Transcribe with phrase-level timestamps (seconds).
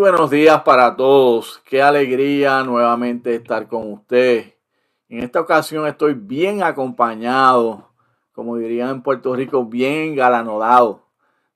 [0.00, 1.60] Buenos días para todos.
[1.62, 4.54] Qué alegría nuevamente estar con usted.
[5.10, 7.90] En esta ocasión estoy bien acompañado,
[8.32, 11.04] como dirían en Puerto Rico, bien galanodado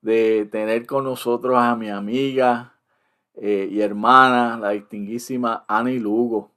[0.02, 2.74] de tener con nosotros a mi amiga
[3.34, 6.50] eh, y hermana, la distinguísima Ani Lugo.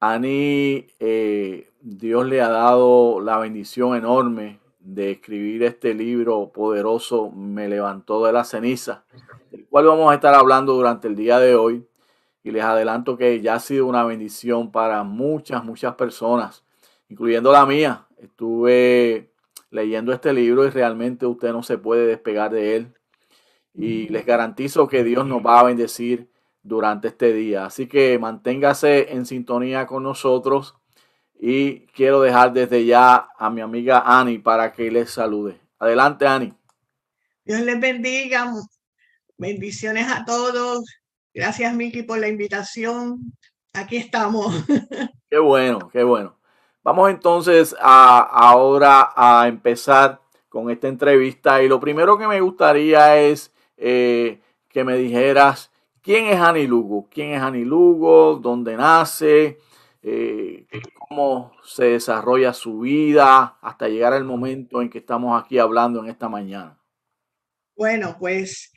[0.00, 7.70] Ani, eh, Dios le ha dado la bendición enorme de escribir este libro poderoso, Me
[7.70, 9.04] levantó de la ceniza,
[9.50, 11.86] del cual vamos a estar hablando durante el día de hoy.
[12.42, 16.64] Y les adelanto que ya ha sido una bendición para muchas, muchas personas,
[17.08, 18.06] incluyendo la mía.
[18.16, 19.30] Estuve
[19.70, 22.94] leyendo este libro y realmente usted no se puede despegar de él.
[23.74, 26.30] Y les garantizo que Dios nos va a bendecir
[26.62, 27.66] durante este día.
[27.66, 30.76] Así que manténgase en sintonía con nosotros
[31.38, 35.58] y quiero dejar desde ya a mi amiga Ani para que les salude.
[35.78, 36.52] Adelante, Ani.
[37.44, 38.52] Dios les bendiga.
[39.40, 40.84] Bendiciones a todos.
[41.32, 43.32] Gracias, Miki, por la invitación.
[43.72, 44.54] Aquí estamos.
[45.30, 46.36] Qué bueno, qué bueno.
[46.82, 53.16] Vamos entonces a, ahora a empezar con esta entrevista y lo primero que me gustaría
[53.16, 55.70] es eh, que me dijeras
[56.02, 59.58] quién es Ani Lugo, quién es Ani Lugo, dónde nace,
[60.02, 60.66] eh,
[61.08, 66.10] cómo se desarrolla su vida hasta llegar al momento en que estamos aquí hablando en
[66.10, 66.76] esta mañana.
[67.76, 68.72] Bueno, pues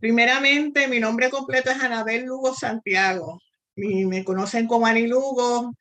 [0.00, 3.40] primeramente mi nombre completo es Anabel Lugo Santiago.
[3.76, 5.72] me conocen como Ani Lugo,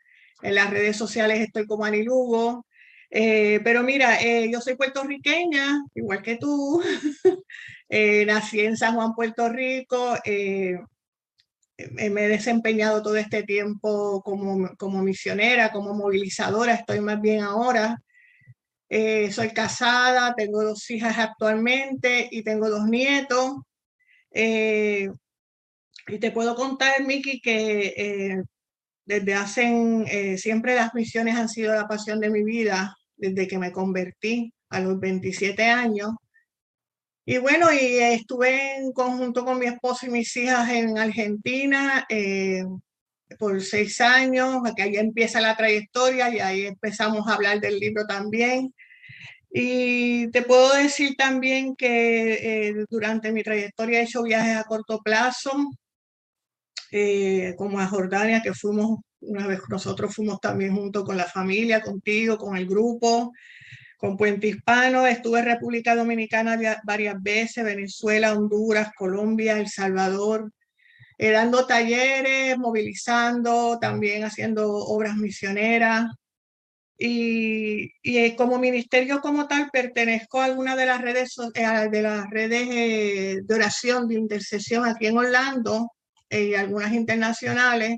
[0.42, 2.66] en las redes sociales estoy como Ani Lugo.
[3.10, 6.82] Eh, pero mira, eh, yo soy puertorriqueña, igual que tú.
[8.28, 10.18] nací en San Juan, Puerto Rico.
[10.26, 10.78] Eh,
[12.10, 18.02] me he desempeñado todo este tiempo como, como misionera, como movilizadora, estoy más bien ahora.
[18.89, 23.58] Eh, soy casada, tengo dos hijas actualmente y tengo dos nietos.
[24.32, 25.10] Eh,
[26.08, 28.43] y te puedo contar, Miki, que
[29.05, 33.71] desde hace, siempre las misiones han sido la pasión de mi vida, desde que me
[33.71, 36.11] convertí a los 27 años.
[37.26, 42.64] Y bueno, y estuve en conjunto con mi esposo y mis hijas en Argentina eh,
[43.38, 48.05] por seis años, que ahí empieza la trayectoria y ahí empezamos a hablar del libro
[48.05, 48.73] también.
[49.49, 54.99] Y te puedo decir también que eh, durante mi trayectoria he hecho viajes a corto
[55.03, 55.52] plazo,
[56.91, 61.81] eh, como a Jordania, que fuimos una vez, nosotros fuimos también junto con la familia,
[61.81, 63.31] contigo, con el grupo
[63.97, 70.52] con Puente Hispano, estuve en República Dominicana varias veces, Venezuela, Honduras, Colombia, El Salvador,
[71.17, 76.05] eh, dando talleres, movilizando, también haciendo obras misioneras.
[76.99, 82.30] Y, eh, como ministerio como tal pertenezco a alguna de las redes, eh, de, las
[82.30, 82.67] redes
[83.45, 85.91] de oración, de intercesión aquí en Orlando
[86.30, 87.97] y algunas internacionales,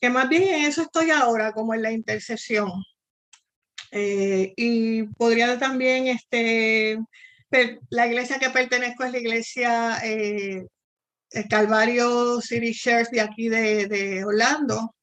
[0.00, 2.70] que más bien en eso estoy ahora, como en la intercesión.
[3.90, 6.98] Eh, y podría también, este,
[7.90, 10.66] la iglesia que pertenezco es la iglesia eh,
[11.48, 14.93] Calvario City Church de aquí de, de, Orlando.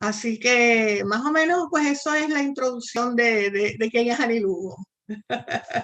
[0.00, 4.20] Así que más o menos, pues eso es la introducción de, de, de quién es
[4.20, 4.76] Ani Lugo.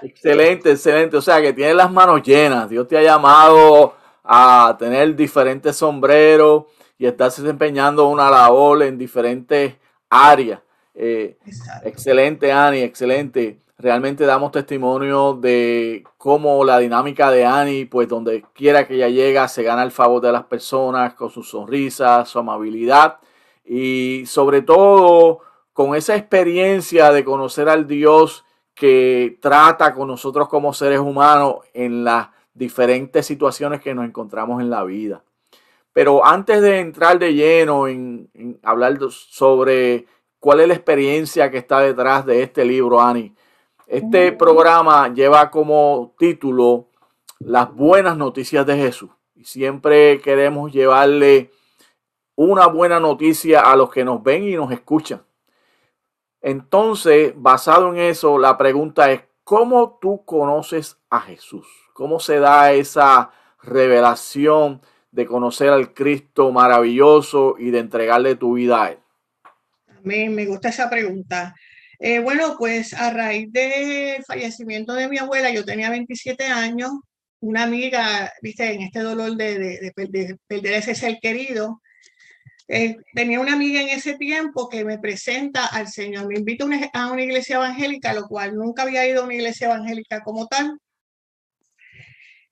[0.02, 1.16] Excelente, excelente.
[1.16, 2.68] O sea, que tiene las manos llenas.
[2.68, 6.64] Dios te ha llamado a tener diferentes sombreros
[6.96, 9.74] y estás desempeñando una labor en diferentes
[10.08, 10.60] áreas.
[10.94, 11.36] Eh,
[11.82, 13.60] excelente, Ani, excelente.
[13.76, 19.48] Realmente damos testimonio de cómo la dinámica de Ani, pues donde quiera que ella llega,
[19.48, 23.18] se gana el favor de las personas con su sonrisa, su amabilidad
[23.64, 25.40] y sobre todo
[25.72, 28.44] con esa experiencia de conocer al Dios
[28.74, 34.70] que trata con nosotros como seres humanos en las diferentes situaciones que nos encontramos en
[34.70, 35.22] la vida.
[35.92, 40.06] Pero antes de entrar de lleno en, en hablar sobre
[40.40, 43.34] cuál es la experiencia que está detrás de este libro, Ani.
[43.86, 46.88] Este programa lleva como título
[47.38, 49.10] Las buenas noticias de Jesús.
[49.34, 51.50] Y siempre queremos llevarle
[52.36, 55.22] una buena noticia a los que nos ven y nos escuchan.
[56.40, 61.66] Entonces, basado en eso, la pregunta es, ¿cómo tú conoces a Jesús?
[61.94, 63.30] ¿Cómo se da esa
[63.62, 68.98] revelación de conocer al Cristo maravilloso y de entregarle tu vida a Él?
[70.02, 71.54] Me, gusta esa pregunta.
[71.98, 76.90] Eh, bueno, pues a raíz del fallecimiento de mi abuela, yo tenía 27 años,
[77.40, 81.80] una amiga, viste, en este dolor de, perder ese ser querido,
[82.68, 86.64] eh, tenía una amiga en ese tiempo que me presenta al Señor, me invita
[86.94, 90.78] a una iglesia evangélica, lo cual nunca había ido a una iglesia evangélica como tal.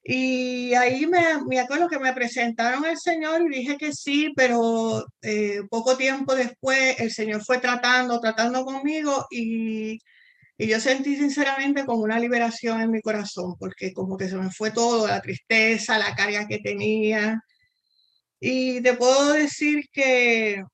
[0.05, 5.07] Y ahí me, me acuerdo que me presentaron al Señor y dije que sí, pero
[5.23, 9.99] eh, poco tiempo después el Señor fue tratando, tratando conmigo y,
[10.59, 14.51] y, yo sentí sinceramente como una liberación en mi corazón, porque como que se me
[14.51, 17.41] fue todo, la tristeza, la carga que tenía.
[18.45, 20.65] Y te puedo decir que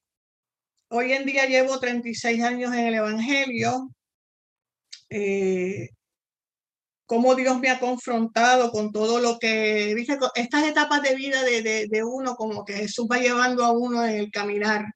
[0.89, 3.91] hoy en día llevo 36 años en el Evangelio.
[5.11, 5.91] Eh,
[7.05, 9.93] cómo Dios me ha confrontado con todo lo que,
[10.35, 14.31] estas etapas de vida de, uno, como que Jesús va llevando a uno en el
[14.31, 14.87] caminar.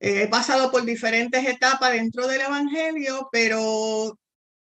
[0.00, 4.18] Eh, he pasado por diferentes etapas dentro del Evangelio, pero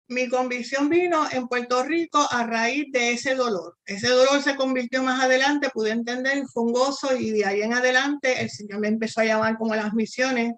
[0.08, 3.76] mi convicción vino en Puerto Rico a raíz de ese dolor.
[3.85, 7.75] Ese dolor se convirtió más adelante, pude entender, fue un gozo y de ahí en
[7.75, 10.55] adelante el Señor me empezó a llamar como a las misiones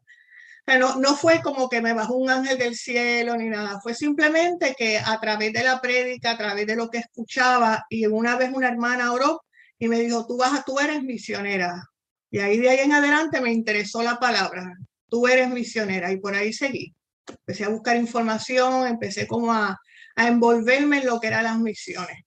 [0.76, 4.74] no, no fue como que me bajó un ángel del cielo ni nada, fue simplemente
[4.76, 8.50] que a través de la prédica, a través de lo que escuchaba, y una vez
[8.52, 9.44] una hermana oró
[9.78, 11.82] y me dijo, tú vas, tú eres misionera.
[12.30, 14.74] Y ahí de ahí en adelante me interesó la palabra,
[15.08, 16.94] tú eres misionera, y por ahí seguí.
[17.28, 19.78] Empecé a buscar información, empecé como a,
[20.16, 22.24] a envolverme en lo que eran las misiones.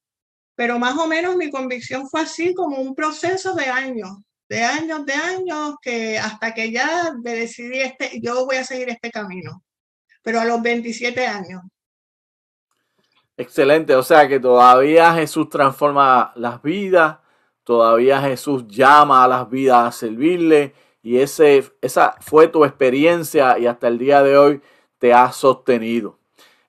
[0.55, 4.17] Pero más o menos mi convicción fue así como un proceso de años,
[4.47, 8.89] de años, de años, que hasta que ya me decidí, este, yo voy a seguir
[8.89, 9.63] este camino,
[10.21, 11.61] pero a los 27 años.
[13.37, 17.17] Excelente, o sea que todavía Jesús transforma las vidas,
[17.63, 23.65] todavía Jesús llama a las vidas a servirle y ese, esa fue tu experiencia y
[23.65, 24.61] hasta el día de hoy
[25.01, 26.19] te ha sostenido.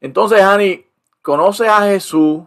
[0.01, 0.85] Entonces, Ani,
[1.21, 2.41] conoces a Jesús,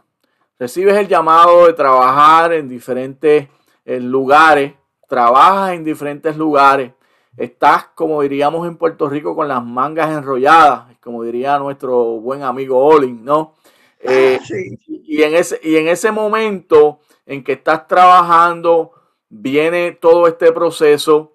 [0.57, 3.47] recibes el llamado de trabajar en diferentes
[3.85, 4.73] eh, lugares
[5.07, 6.91] trabajas en diferentes lugares,
[7.37, 12.83] estás, como diríamos en Puerto Rico, con las mangas enrolladas, como diría nuestro buen amigo
[12.83, 13.55] Olin, ¿no?
[13.99, 14.39] Eh,
[14.87, 18.91] y, en ese, y en ese momento en que estás trabajando,
[19.29, 21.33] viene todo este proceso,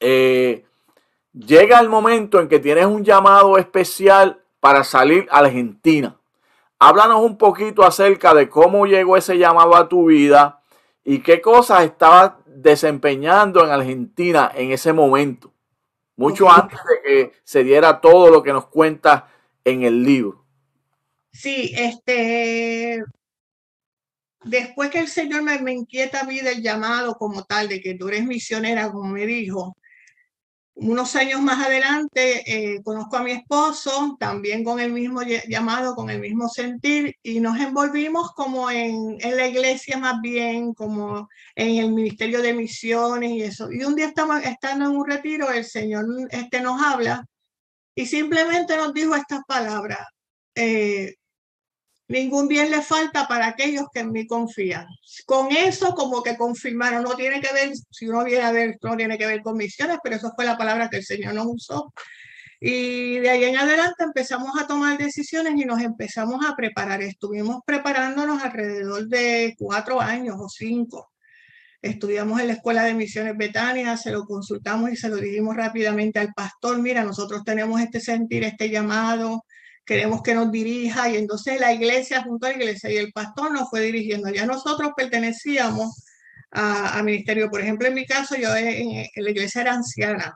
[0.00, 0.64] eh,
[1.34, 6.18] llega el momento en que tienes un llamado especial para salir a Argentina.
[6.78, 10.62] Háblanos un poquito acerca de cómo llegó ese llamado a tu vida
[11.04, 15.52] y qué cosas estabas desempeñando en Argentina en ese momento,
[16.16, 19.28] mucho antes de que se diera todo lo que nos cuenta
[19.64, 20.44] en el libro.
[21.32, 23.02] Sí, este,
[24.44, 27.94] después que el Señor me, me inquieta a mí del llamado como tal, de que
[27.94, 29.76] tú eres misionera, como me dijo,
[30.76, 36.10] unos años más adelante eh, conozco a mi esposo, también con el mismo llamado, con
[36.10, 41.76] el mismo sentir, y nos envolvimos como en, en, la iglesia más bien, como en
[41.76, 43.70] el ministerio de misiones y eso.
[43.70, 47.24] Y un día estamos estando en un retiro, el Señor este, nos habla
[47.94, 50.06] y simplemente nos dijo estas palabras.
[50.56, 51.14] Eh,
[52.06, 54.86] Ningún bien le falta para aquellos que en mí confían.
[55.24, 58.96] Con eso como que confirmaron, no tiene que ver, si uno viene a ver, no
[58.96, 61.92] tiene que ver con misiones, pero eso fue la palabra que el Señor nos usó.
[62.60, 67.02] Y de ahí en adelante empezamos a tomar decisiones y nos empezamos a preparar.
[67.02, 71.10] Estuvimos preparándonos alrededor de cuatro años o cinco.
[71.82, 76.18] Estudiamos en la Escuela de Misiones Betania, se lo consultamos y se lo dijimos rápidamente
[76.18, 79.44] al pastor, mira, nosotros tenemos este sentir, este llamado,
[79.84, 83.52] queremos que nos dirija y entonces la iglesia junto a la iglesia y el pastor
[83.52, 84.30] nos fue dirigiendo.
[84.30, 86.04] Ya nosotros pertenecíamos
[86.50, 87.50] a, ministerio.
[87.50, 90.34] Por ejemplo, en mi caso, yo en, la iglesia era anciana.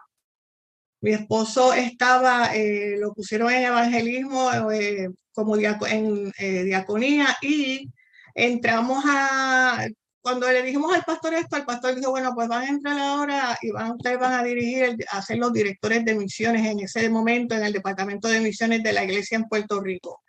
[1.01, 7.89] Mi esposo estaba, eh, lo pusieron en evangelismo eh, como en eh, diaconía y
[8.35, 9.87] entramos a,
[10.29, 13.59] cuando le dijimos al pastor esto, el pastor dijo, bueno, pues van a entrar ahora
[13.63, 17.55] y van, ustedes van a dirigir, a ser los directores de misiones en ese momento
[17.55, 20.23] en el departamento de misiones de la iglesia en Puerto Rico.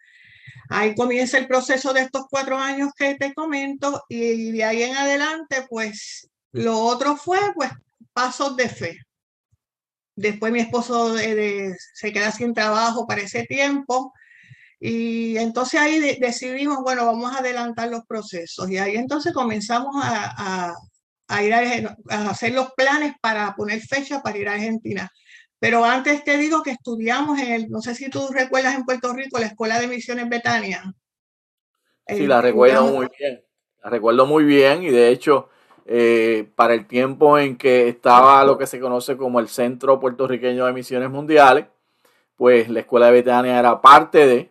[0.69, 4.95] Ahí comienza el proceso de estos cuatro años que te comento y de ahí en
[4.95, 7.69] adelante, pues lo otro fue, pues,
[8.13, 8.99] pasos de fe.
[10.15, 14.13] Después mi esposo eh, se queda sin trabajo para ese tiempo
[14.79, 18.69] y entonces ahí decidimos, bueno, vamos a adelantar los procesos.
[18.69, 20.73] Y ahí entonces comenzamos a,
[21.27, 25.11] a, ir a, hacer los planes para poner fecha para ir a Argentina.
[25.59, 29.11] Pero antes te digo que estudiamos en el, no sé si tú recuerdas en Puerto
[29.13, 30.81] Rico, la Escuela de Misiones Betania.
[32.07, 33.43] Sí, la recuerdo muy bien.
[33.83, 35.49] La recuerdo muy bien y de hecho,
[35.85, 40.65] eh, para el tiempo en que estaba lo que se conoce como el Centro Puertorriqueño
[40.65, 41.65] de Misiones Mundiales,
[42.35, 44.49] pues la Escuela de Betania era parte de,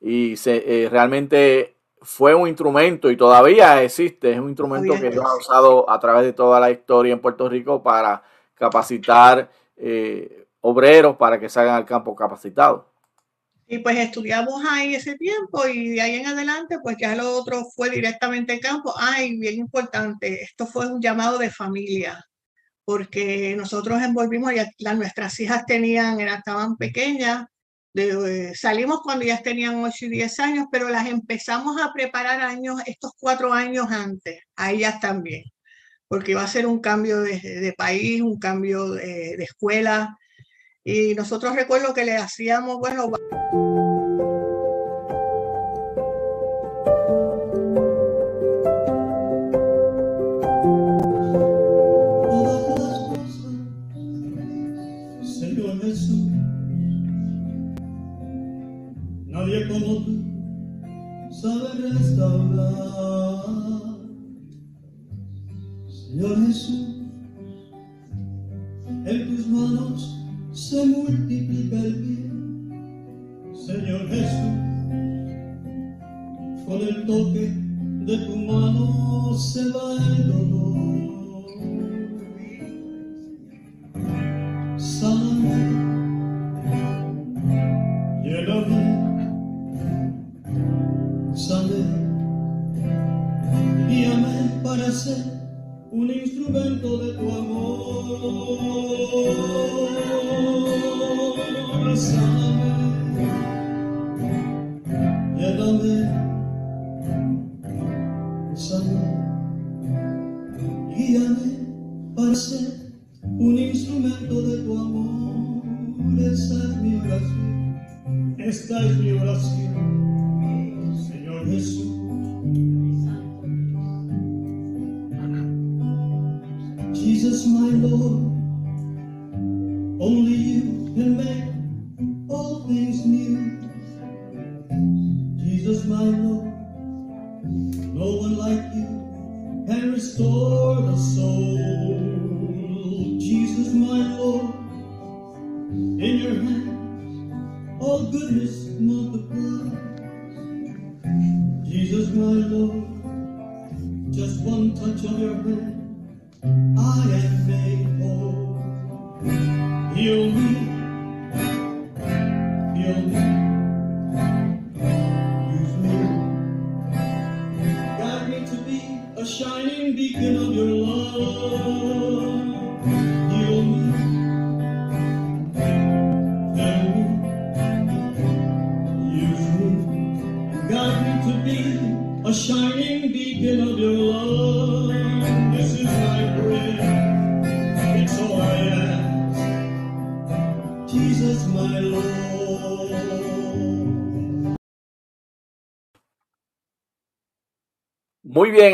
[0.00, 5.24] y se, eh, realmente fue un instrumento y todavía existe, es un instrumento que Dios
[5.24, 8.22] ha usado a través de toda la historia en Puerto Rico para
[8.54, 12.84] capacitar eh, obreros para que salgan al campo capacitados.
[13.66, 17.64] Y pues estudiamos ahí ese tiempo y de ahí en adelante, pues ya lo otro
[17.76, 18.94] fue directamente en campo.
[18.96, 22.24] Ay, bien importante, esto fue un llamado de familia,
[22.86, 27.46] porque nosotros envolvimos, ya nuestras hijas tenían, estaban pequeñas,
[27.94, 32.80] de, salimos cuando ya tenían 8 y 10 años, pero las empezamos a preparar años,
[32.86, 35.44] estos cuatro años antes, a ellas también,
[36.08, 40.16] porque iba a ser un cambio de, país, un cambio de, de escuela,
[40.84, 43.10] y nosotros recuerdo que le hacíamos, bueno,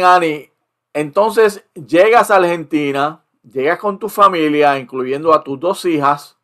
[0.04, 0.50] Ani.
[0.92, 6.38] Entonces llegas a Argentina, llegas con tu familia, incluyendo a tus dos hijas,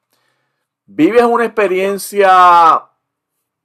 [0.87, 2.87] vives una experiencia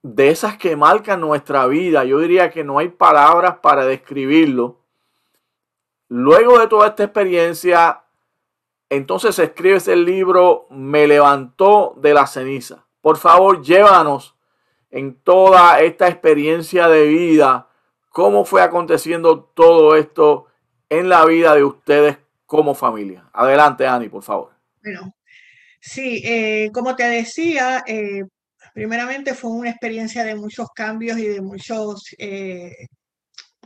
[0.04, 2.04] de esas que marcan nuestra vida.
[2.04, 4.78] Yo diría que no hay palabras para describirlo.
[6.08, 8.04] Luego de toda esta experiencia,
[8.90, 12.86] entonces escribes el libro Me levantó de la ceniza.
[13.02, 14.36] Por favor, llévanos
[14.92, 17.68] en toda esta experiencia de vida,
[18.16, 20.46] cómo fue aconteciendo todo esto
[20.88, 23.30] en la vida de ustedes como familia.
[23.34, 24.54] Adelante, Ani, por favor.
[24.82, 25.14] Bueno,
[25.82, 28.24] sí, eh, como te decía, eh,
[28.74, 32.88] primeramente fue una experiencia de muchos cambios y de muchos, eh,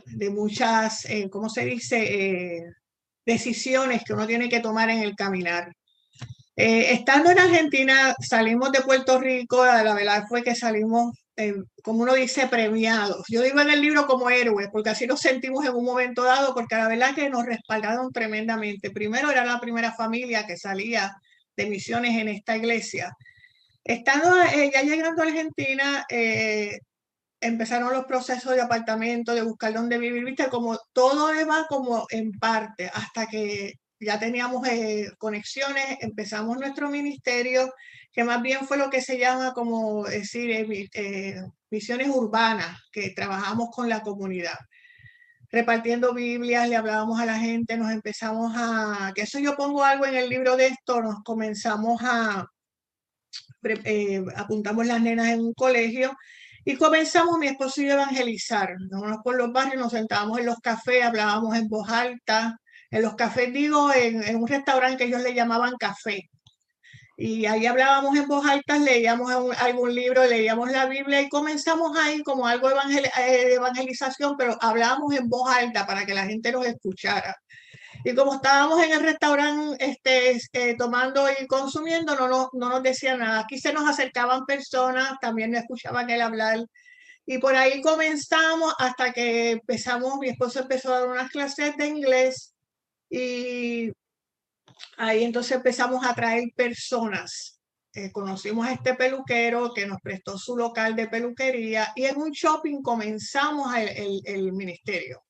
[0.04, 2.64] de muchas, eh, ¿cómo se dice?
[3.24, 5.72] Decisiones que uno tiene que tomar en el caminar.
[6.56, 11.16] Estando en Argentina, salimos de Puerto Rico, la verdad fue que salimos,
[11.82, 13.24] como uno dice, premiados.
[13.28, 16.54] Yo digo en el libro como héroes, porque así nos sentimos en un momento dado,
[16.54, 18.90] porque la verdad que nos respaldaron tremendamente.
[18.90, 21.14] Primero era la primera familia que salía
[21.56, 23.16] de misiones en esta iglesia.
[23.84, 26.78] Estando eh, ya llegando a Argentina, eh,
[27.40, 32.32] empezaron los procesos de apartamento, de buscar dónde vivir, viste, como todo va como en
[32.32, 37.72] parte, hasta que ya teníamos eh, conexiones, empezamos nuestro ministerio,
[38.12, 43.10] que más bien fue lo que se llama como decir, eh, eh, misiones urbanas, que
[43.10, 44.58] trabajamos con la comunidad.
[45.52, 50.06] Repartiendo Biblias, le hablábamos a la gente, nos empezamos a, que eso yo pongo algo
[50.06, 52.46] en el libro de esto, nos comenzamos a,
[53.62, 56.16] eh, apuntamos las nenas en un colegio
[56.64, 58.74] y comenzamos mi esposo y yo a evangelizar.
[58.90, 62.59] Nos por los barrios, nos sentábamos en los cafés, hablábamos en voz alta.
[62.90, 66.28] En los cafés, digo, en, un restaurante que ellos le llamaban café.
[67.16, 72.22] Y ahí hablábamos en voz alta, leíamos algún libro, leíamos la Biblia y comenzamos ahí
[72.22, 72.74] como algo de
[73.18, 77.36] eh, evangelización, pero hablábamos en voz alta para que la gente nos escuchara.
[78.04, 82.82] Y como estábamos en el restaurante este, eh, tomando y consumiendo, no, no, no nos
[82.82, 83.40] decía nada.
[83.40, 86.60] Aquí se nos acercaban personas, también escuchaban él hablar.
[87.26, 91.86] Y por ahí comenzamos hasta que empezamos, mi esposo empezó a dar unas clases de
[91.86, 92.54] inglés
[93.10, 93.92] y
[94.96, 97.60] ahí entonces empezamos a traer personas.
[97.92, 102.30] Eh, conocimos a este peluquero que nos prestó su local de peluquería y en un
[102.30, 105.24] shopping comenzamos el, el, ministerio.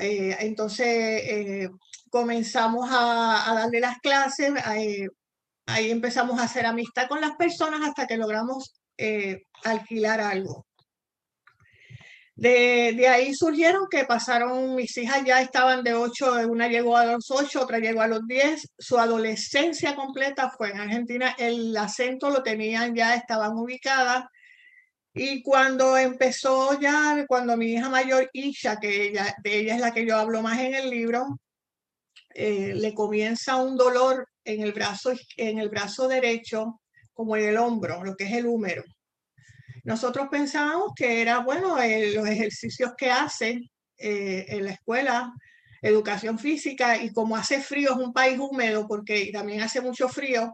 [0.00, 1.70] Eh, entonces eh,
[2.10, 8.06] comenzamos a, a, darle las clases, ahí empezamos a hacer amistad con las personas hasta
[8.06, 8.82] que logramos
[9.64, 10.66] alquilar algo.
[12.40, 17.30] De, ahí surgieron que pasaron, mis hijas ya estaban de 8, una llegó a los
[17.30, 22.42] 8, otra llegó a los 10, su adolescencia completa fue en Argentina, el acento lo
[22.42, 24.24] tenían ya, estaban ubicadas.
[25.12, 29.92] Y cuando empezó ya, cuando mi hija mayor, Isha, que ella, de ella es la
[29.92, 31.38] que yo hablo más en el libro,
[32.30, 36.80] eh, le comienza un dolor en el, brazo, en el brazo derecho,
[37.12, 38.82] como en el hombro, lo que es el húmero.
[39.84, 45.32] Nosotros pensábamos que era, bueno, los ejercicios que hacen eh, en la escuela,
[45.82, 50.52] educación física, y como hace frío, es un país húmedo, porque también hace mucho frío.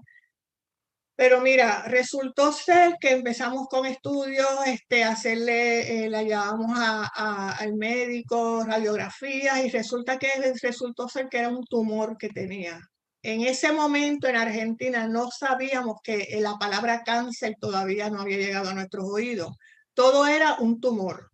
[1.16, 8.64] Pero mira, resultó ser que empezamos con estudios, este, hacerle, eh, la llevamos al médico,
[8.64, 10.28] radiografías, y resulta que
[10.62, 12.78] resultó ser que era un tumor que tenía.
[13.26, 18.70] En ese momento en Argentina no sabíamos que la palabra cáncer todavía no había llegado
[18.70, 19.52] a nuestros oídos.
[19.94, 21.32] Todo era un tumor.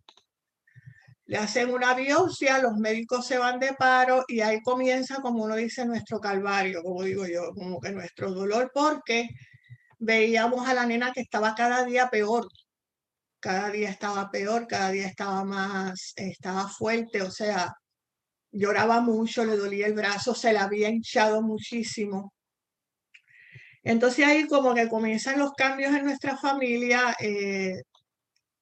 [1.25, 5.55] Le hacen una biopsia, los médicos se van de paro y ahí comienza, como uno
[5.55, 9.29] dice, nuestro calvario, como digo yo, como que nuestro dolor, porque
[9.99, 12.47] veíamos a la nena que estaba cada día peor,
[13.39, 17.71] cada día estaba peor, cada día estaba más, estaba fuerte, o sea,
[18.53, 22.33] lloraba mucho, le dolía el brazo, se le había hinchado muchísimo.
[23.83, 27.15] Entonces ahí como que comienzan los cambios en nuestra familia.
[27.19, 27.81] Eh,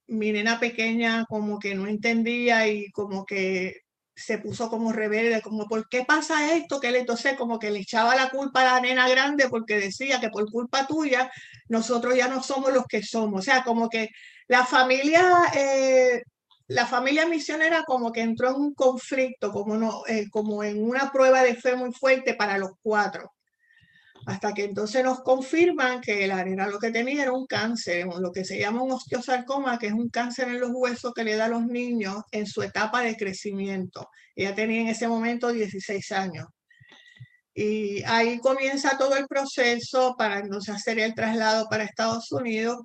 [0.07, 3.81] mi nena pequeña como que no entendía y como que
[4.15, 6.79] se puso como rebelde, como ¿por qué pasa esto?
[6.79, 10.19] Que le entonces como que le echaba la culpa a la nena grande porque decía
[10.19, 11.31] que por culpa tuya
[11.69, 13.41] nosotros ya no somos los que somos.
[13.41, 14.09] O sea, como que
[14.47, 16.23] la familia eh,
[16.71, 21.11] la familia misionera como que entró en un conflicto, como, no, eh, como en una
[21.11, 23.33] prueba de fe muy fuerte para los cuatro.
[24.25, 28.31] Hasta que entonces nos confirman que la arena lo que tenía era un cáncer, lo
[28.31, 31.45] que se llama un osteosarcoma, que es un cáncer en los huesos que le da
[31.45, 34.07] a los niños en su etapa de crecimiento.
[34.35, 36.45] Ella tenía en ese momento 16 años.
[37.53, 42.77] Y ahí comienza todo el proceso para entonces hacer el traslado para Estados Unidos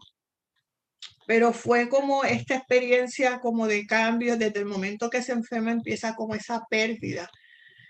[1.27, 6.15] pero fue como esta experiencia como de cambio, desde el momento que se enferma empieza
[6.15, 7.29] como esa pérdida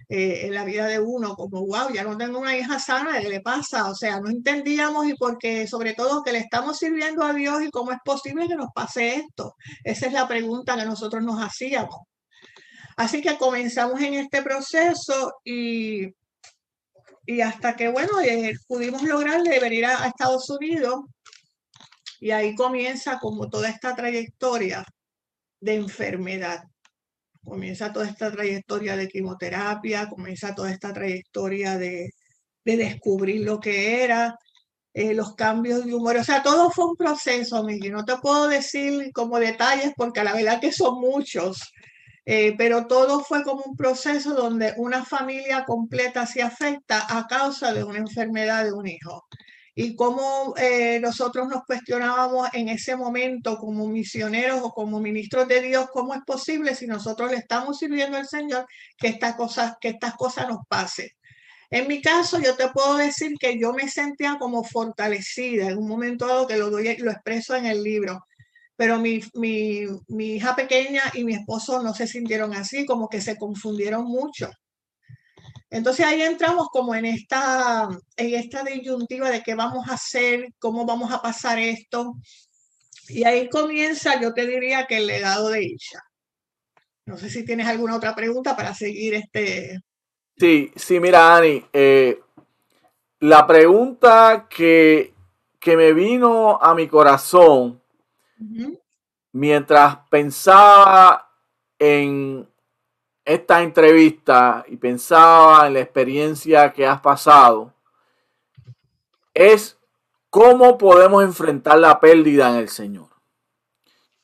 [0.09, 3.29] eh, en la vida de uno, como, wow, ya no tengo una hija sana, ¿qué
[3.29, 3.91] le pasa?
[3.91, 7.71] O sea, no entendíamos y porque sobre todo que le estamos sirviendo a Dios y
[7.71, 9.57] cómo es posible que nos pase esto.
[9.83, 12.07] Esa es la pregunta que nosotros nos hacíamos.
[12.97, 16.07] Así que comenzamos en este proceso y,
[17.27, 21.01] y hasta que, bueno, eh, pudimos lograr de venir a Estados Unidos
[22.21, 24.85] y ahí comienza como toda esta trayectoria
[25.61, 26.63] de enfermedad.
[27.45, 32.11] Comienza toda esta trayectoria de quimioterapia, comienza toda esta trayectoria de,
[32.65, 34.37] descubrir lo que era,
[34.93, 36.17] eh, los cambios de humor.
[36.17, 37.91] O sea, todo fue un proceso, Miki.
[37.91, 41.61] No te puedo decir como detalles porque la verdad que son muchos.
[42.25, 47.73] Eh, pero todo fue como un proceso donde una familia completa se afecta a causa
[47.73, 49.25] de una enfermedad de un hijo
[49.79, 55.61] y cómo eh, nosotros nos cuestionábamos en ese momento como misioneros o como ministros de
[55.61, 59.89] Dios, cómo es posible si nosotros le estamos sirviendo al Señor que estas cosas, que
[59.89, 60.15] estas
[60.49, 61.11] nos pasen.
[61.69, 65.89] En mi caso, yo te puedo decir que yo me sentía como fortalecida en un
[65.89, 68.25] momento dado que lo, doy, lo expreso en el libro,
[68.77, 73.21] pero mi, mi, mi hija pequeña y mi esposo no se sintieron así, como que
[73.21, 74.49] se confundieron mucho
[75.71, 80.87] entonces ahí entramos como en esta, en esta disyuntiva de qué vamos a hacer, cómo
[80.87, 82.15] vamos a pasar esto.
[83.09, 86.01] Y ahí comienza, yo te diría que el legado de Isha.
[87.05, 89.81] No sé si tienes alguna otra pregunta para seguir este.
[90.37, 92.21] Sí, sí, mira, Ani, eh,
[93.21, 95.15] la pregunta que,
[95.59, 97.81] que, me vino a mi corazón
[99.33, 101.31] mientras pensaba
[101.79, 102.47] en
[103.27, 107.75] esta entrevista y pensaba en la experiencia que has pasado,
[109.35, 109.77] es
[110.31, 113.09] cómo podemos enfrentar la pérdida en el Señor.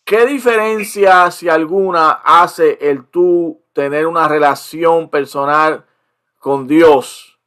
[0.04, 5.84] ¿Qué diferencia, si alguna, hace el tú tener una relación personal
[6.38, 7.38] con Dios?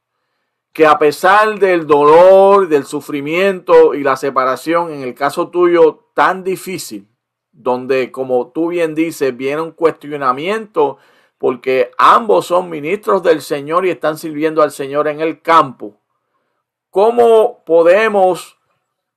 [0.74, 6.44] Que a pesar del dolor, del sufrimiento y la separación, en el caso tuyo tan
[6.44, 7.08] difícil,
[7.50, 10.98] donde como tú bien dices, viene un cuestionamiento
[11.46, 15.94] porque ambos son ministros del Señor y están sirviendo al Señor en el campo.
[16.90, 18.58] ¿Cómo podemos,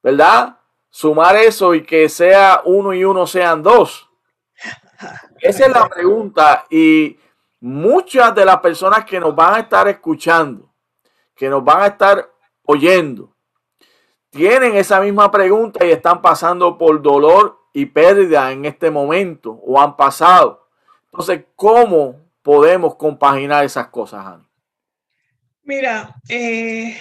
[0.04, 0.60] verdad?
[0.92, 4.08] Sumar eso y que sea uno y uno sean dos.
[5.40, 7.18] Esa es la pregunta y
[7.62, 10.72] muchas de las personas que nos van a estar escuchando,
[11.36, 12.30] que nos van a estar
[12.62, 13.36] oyendo,
[14.30, 19.82] tienen esa misma pregunta y están pasando por dolor y pérdida en este momento o
[19.82, 20.69] han pasado.
[21.12, 24.50] Entonces, ¿cómo podemos compaginar esas cosas, Ana?
[25.64, 26.98] Mira, eh,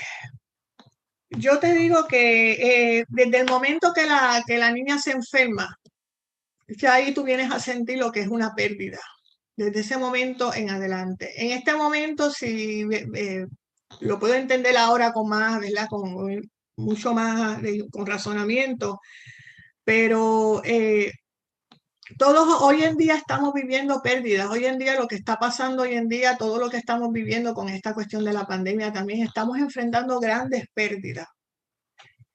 [1.31, 5.79] yo te digo que eh, desde el momento que la, que la niña se enferma,
[6.69, 9.01] ya ahí tú vienes a sentir lo que es una pérdida,
[9.57, 11.33] desde ese momento en adelante.
[11.37, 13.47] En este momento, si eh,
[14.01, 15.87] lo puedo entender ahora con más, ¿verdad?
[15.89, 16.43] Con
[16.77, 19.01] mucho más, con razonamiento,
[19.85, 20.63] pero
[22.17, 24.49] todos hoy en día estamos viviendo pérdidas.
[24.49, 27.53] Hoy en día lo que está pasando hoy en día, todo lo que estamos viviendo
[27.55, 31.27] con esta cuestión de la pandemia, también estamos enfrentando grandes pérdidas.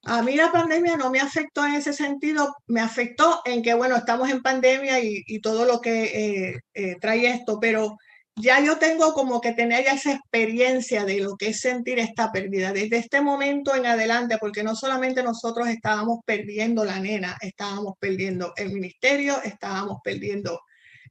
[0.06, 3.96] A mí la pandemia no me afectó en ese sentido, me afectó en que, bueno,
[3.96, 6.04] estamos en pandemia y, todo lo que
[6.50, 7.98] eh, eh, trae esto, pero
[8.36, 12.74] ya yo tengo como que tener esa experiencia de lo que es sentir esta pérdida
[12.74, 18.54] desde este momento en adelante, porque no solamente nosotros estábamos perdiendo la nena, estábamos perdiendo
[18.58, 20.60] el ministerio, estábamos perdiendo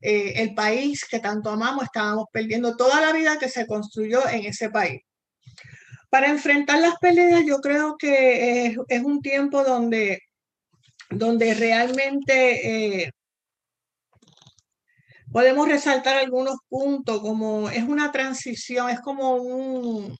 [0.00, 4.46] eh, el país que tanto amamos, estábamos perdiendo toda la vida que se construyó en
[4.46, 5.00] ese país.
[6.10, 10.22] Para enfrentar las pérdidas, yo creo que es, es un tiempo donde,
[11.08, 13.04] donde realmente...
[13.04, 13.12] Eh,
[15.32, 20.16] podemos resaltar algunos puntos, como es una transición, es como un,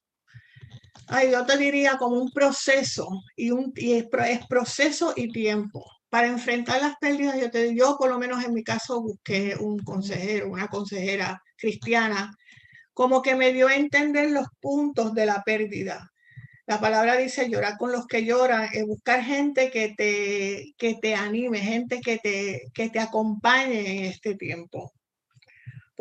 [1.09, 4.07] ay, yo te diría como un proceso, y, un, y es,
[4.49, 5.85] proceso y tiempo.
[6.09, 9.79] Para enfrentar las pérdidas, yo, te, yo por lo menos en mi caso busqué un
[9.79, 12.31] consejero, una consejera cristiana,
[12.95, 16.11] como que me dio a entender los puntos de la pérdida.
[16.67, 21.15] La palabra dice llorar con los que lloran, es buscar gente que te, que te
[21.15, 24.93] anime, gente que te, que te acompañe en este tiempo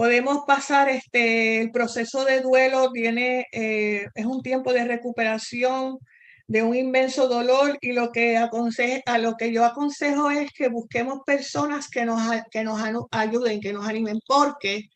[0.01, 5.99] podemos pasar este, el proceso de duelo, tiene, eh, es un tiempo de recuperación
[6.47, 10.69] de un inmenso dolor y lo que, aconseje, a lo que yo aconsejo es que
[10.69, 14.89] busquemos personas que nos, que nos ayuden, que nos animen, porque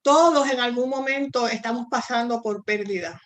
[0.00, 3.20] todos en algún momento estamos pasando por pérdida.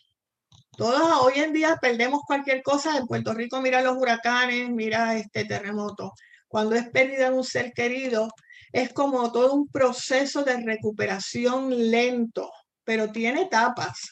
[0.76, 2.98] Todos hoy en día perdemos cualquier cosa.
[2.98, 6.12] En Puerto Rico mira los huracanes, mira este terremoto.
[6.48, 8.28] Cuando es pérdida de un ser querido,
[8.74, 12.50] es como todo un proceso de recuperación lento,
[12.82, 14.10] pero tiene etapas.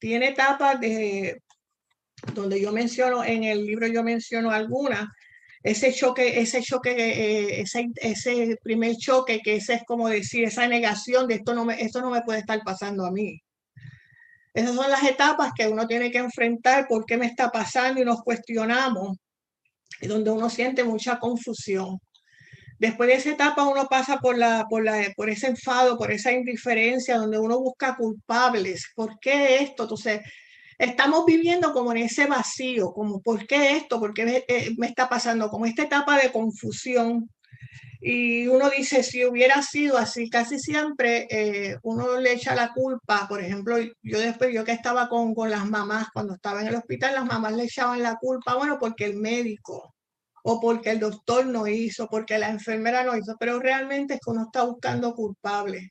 [0.00, 1.40] Tiene etapas de
[2.34, 5.06] donde yo menciono en el libro yo menciono algunas
[5.62, 10.66] ese choque, ese choque, eh, ese, ese, primer choque, que ese es como decir, esa
[10.66, 13.40] negación de esto no, me, esto no me puede estar pasando a mí.
[14.54, 18.04] Esas son las etapas que uno tiene que enfrentar, por qué me está pasando y
[18.04, 19.18] nos cuestionamos,
[20.00, 22.00] y donde uno siente mucha confusión.
[22.80, 26.32] Después de esa etapa uno pasa por, la, por, la, por ese enfado, por esa
[26.32, 28.90] indiferencia, donde uno busca culpables.
[28.96, 29.82] ¿Por qué esto?
[29.82, 30.22] Entonces,
[30.78, 34.00] estamos viviendo como en ese vacío, como ¿por qué esto?
[34.00, 35.50] ¿Por qué me, eh, está pasando?
[35.50, 37.28] Como esta etapa de confusión.
[38.00, 43.26] Y uno dice, si hubiera sido así, casi siempre eh, uno le echa la culpa.
[43.28, 46.76] Por ejemplo, yo después, yo que estaba con, con las mamás, cuando estaba en el
[46.76, 49.94] hospital, las mamás le echaban la culpa, bueno, porque el médico,
[50.42, 54.30] o porque el doctor no hizo, porque la enfermera no hizo, pero realmente es que
[54.30, 55.88] uno está buscando culpables.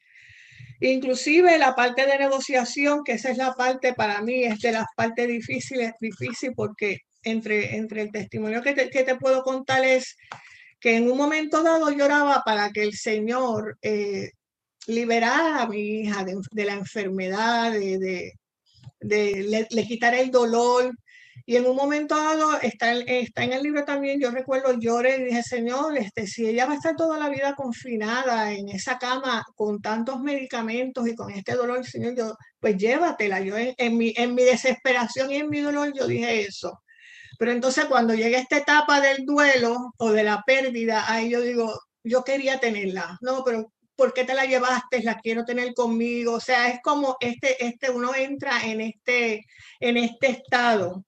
[0.81, 4.85] Inclusive la parte de negociación, que esa es la parte para mí, es de las
[4.95, 10.15] partes difíciles, difícil porque entre, entre el testimonio que te, que te puedo contar es
[10.79, 14.31] que en un momento dado lloraba para que el Señor eh,
[14.87, 18.33] liberara a mi hija de, la enfermedad, de, de,
[19.01, 20.95] de le, le, el dolor,
[21.49, 25.23] y en un momento dado, está, está en el libro también, yo recuerdo, lloré y
[25.23, 29.43] dije, Señor, este, si ella va a estar toda la vida confinada en esa cama
[29.55, 33.41] con tantos medicamentos y con este dolor, Señor, yo, pues llévatela.
[33.41, 36.83] Yo en, mi, en mi desesperación y en mi dolor, yo dije eso.
[37.39, 41.73] Pero entonces cuando llega esta etapa del duelo o de la pérdida, ahí yo digo,
[42.03, 43.17] yo quería tenerla.
[43.21, 45.01] No, pero ¿por qué te la llevaste?
[45.01, 46.33] La quiero tener conmigo.
[46.33, 49.47] O sea, es como este, este, uno entra en este,
[49.79, 51.03] en este estado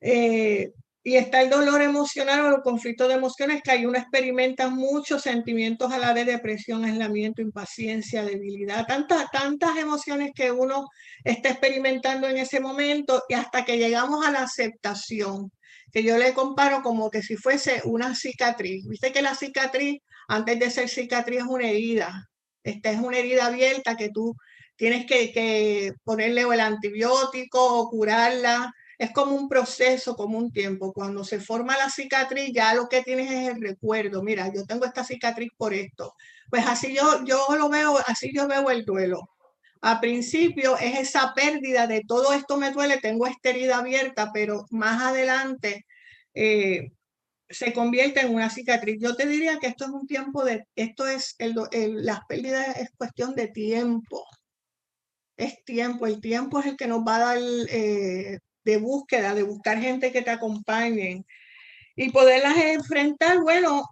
[0.00, 0.72] Eh,
[1.08, 5.22] y está el dolor emocional o el conflicto de emociones que hay uno experimenta muchos
[5.22, 10.86] sentimientos a la vez, depresión, aislamiento, impaciencia, debilidad, tantas, tantas emociones que uno
[11.24, 15.50] está experimentando en ese momento y hasta que llegamos a la aceptación,
[15.92, 18.84] que yo le comparo como que si fuese una cicatriz.
[18.86, 22.28] Viste que la cicatriz, antes de ser cicatriz, es una herida.
[22.62, 24.36] Esta es una herida abierta que tú
[24.76, 30.92] tienes que, que ponerle el antibiótico o curarla es como un proceso, como un tiempo.
[30.92, 34.22] Cuando se forma la cicatriz, ya lo que tienes es el recuerdo.
[34.22, 36.14] Mira, yo tengo esta cicatriz por esto.
[36.50, 39.30] Pues así yo, yo lo veo, así yo veo el duelo.
[39.80, 44.66] A principio es esa pérdida de todo esto me duele, tengo esta herida abierta, pero
[44.70, 45.86] más adelante
[46.34, 46.90] eh,
[47.48, 48.98] se convierte en una cicatriz.
[49.00, 51.54] Yo te diría que esto es un tiempo de, esto es, el,
[52.04, 54.24] las pérdidas es cuestión de tiempo.
[55.36, 57.38] Es tiempo, el tiempo es el que nos va a dar
[57.70, 61.24] eh, de búsqueda, de buscar gente que te acompañe
[61.96, 63.82] y poderlas enfrentar, bueno,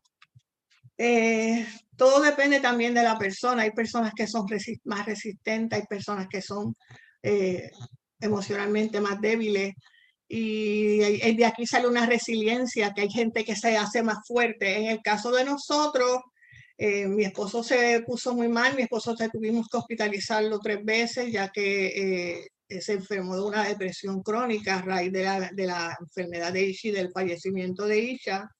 [0.98, 3.62] eh, todo depende también de la persona.
[3.62, 4.46] Hay personas que son
[4.84, 6.74] más resistentes, hay personas que son
[7.22, 7.70] eh,
[8.20, 9.74] emocionalmente más débiles.
[10.28, 14.76] Y de aquí sale una resiliencia, que hay gente que se hace más fuerte.
[14.76, 16.20] En el caso de nosotros,
[16.76, 21.48] eh, mi esposo se puso muy mal, mi esposo tuvimos que hospitalizarlo tres veces, ya
[21.48, 26.62] que se enfermó de una depresión crónica a raíz de la, de la enfermedad de
[26.62, 28.50] Isha y del fallecimiento de Isha.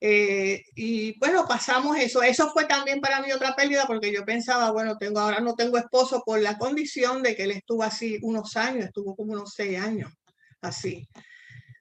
[0.00, 2.22] Eh, y bueno, pasamos eso.
[2.22, 5.76] Eso fue también para mí otra pérdida porque yo pensaba, bueno, tengo ahora no tengo
[5.78, 9.78] esposo por la condición de que él estuvo así unos años, estuvo como unos seis
[9.78, 10.12] años,
[10.60, 11.08] así.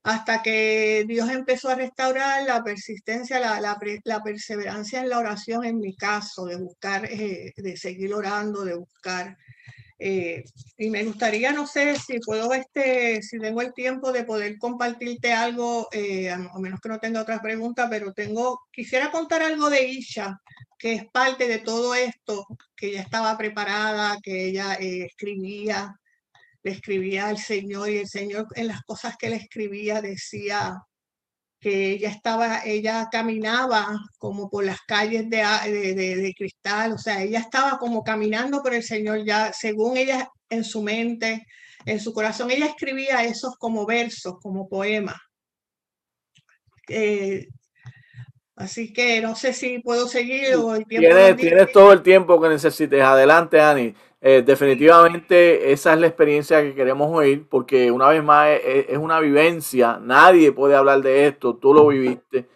[0.04, 5.80] Hasta que Dios empezó a restaurar la persistencia, la, la, perseverancia en la oración en
[5.80, 9.38] mi caso, de buscar, eh, de seguir orando, de buscar
[10.00, 10.44] eh,
[10.78, 15.34] y me gustaría, no sé si puedo, este, si tengo el tiempo de poder compartirte
[15.34, 19.88] algo, eh, a menos que no tenga otras preguntas, pero tengo, quisiera contar algo de
[19.88, 20.40] Isha,
[20.78, 26.00] que es parte de todo esto, que ella estaba preparada, que ella eh, escribía,
[26.62, 30.76] le escribía al Señor y el Señor en las cosas que le escribía decía,
[31.60, 37.40] que ella estaba, ella caminaba como por las calles de, de, cristal, o sea, ella
[37.40, 41.46] estaba como caminando por el Señor ya, según ella en su mente,
[41.86, 45.18] en su corazón, ella escribía esos como versos, como poemas.
[46.90, 47.48] Eh,
[48.56, 51.08] así que no sé si puedo seguir o el tiempo.
[51.08, 53.02] Tienes, tienes todo el tiempo que necesites.
[53.02, 53.96] Adelante, Ani.
[54.20, 59.20] Eh, definitivamente esa es la experiencia que queremos oír porque una vez más es, una
[59.20, 62.48] vivencia, nadie puede hablar de esto, tú lo viviste,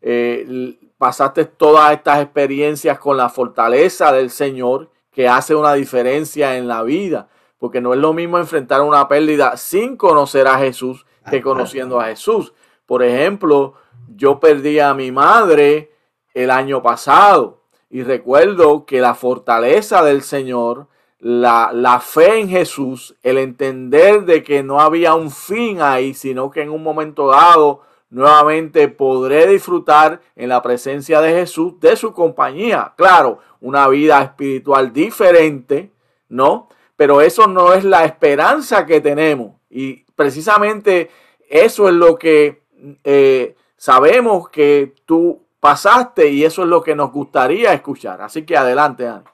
[0.00, 6.66] eh, pasaste todas estas experiencias con la fortaleza del Señor que hace una diferencia en
[6.66, 11.42] la vida, porque no es lo mismo enfrentar una pérdida sin conocer a Jesús que
[11.42, 12.54] conociendo a Jesús.
[12.86, 13.74] Por ejemplo,
[14.16, 15.92] yo perdí a mi madre
[16.32, 20.88] el año pasado y recuerdo que la fortaleza del Señor
[21.22, 26.62] la, fe en Jesús, el entender de que no había un fin ahí, sino que
[26.62, 32.92] en un momento dado nuevamente podré disfrutar en la presencia de Jesús, de su compañía.
[32.96, 35.92] Claro, una vida espiritual diferente,
[36.28, 36.68] ¿no?
[36.96, 39.52] Pero eso no es la esperanza que tenemos.
[39.70, 41.08] Y precisamente
[41.48, 42.62] eso es lo que
[43.04, 48.20] eh, sabemos que tú pasaste y eso es lo que nos gustaría escuchar.
[48.22, 49.24] Así que adelante, Ana.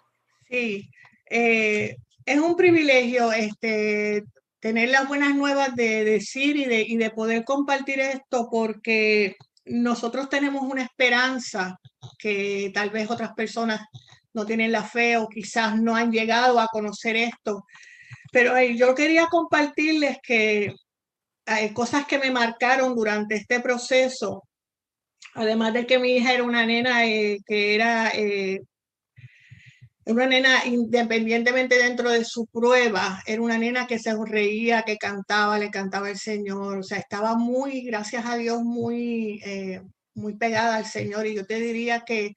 [0.48, 0.88] Sí,
[1.30, 4.24] eh, es un privilegio este,
[4.60, 10.28] tener las buenas nuevas de decir y de, y de poder compartir esto porque nosotros
[10.28, 11.78] tenemos una esperanza
[12.18, 13.80] que tal vez otras personas
[14.32, 17.64] no tienen la fe o quizás no han llegado a conocer esto.
[18.32, 20.74] Pero yo quería compartirles que
[21.46, 24.44] hay cosas que me marcaron durante este proceso,
[25.34, 28.60] además de que mi hija era una nena eh, que era eh,
[30.12, 35.58] una nena, independientemente dentro de su prueba, era una nena que se reía, que cantaba,
[35.58, 36.78] le cantaba el Señor.
[36.78, 39.82] O sea, estaba muy, gracias a Dios, muy, eh,
[40.14, 41.26] muy pegada al Señor.
[41.26, 42.32] Y yo te diría que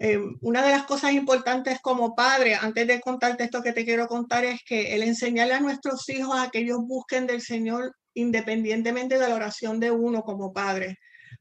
[0.00, 4.08] eh, una de las cosas importantes como padre, antes de contarte esto que te quiero
[4.08, 9.18] contar, es que el enseñarle a nuestros hijos a que ellos busquen del Señor independientemente
[9.18, 10.98] de la oración de uno como padre,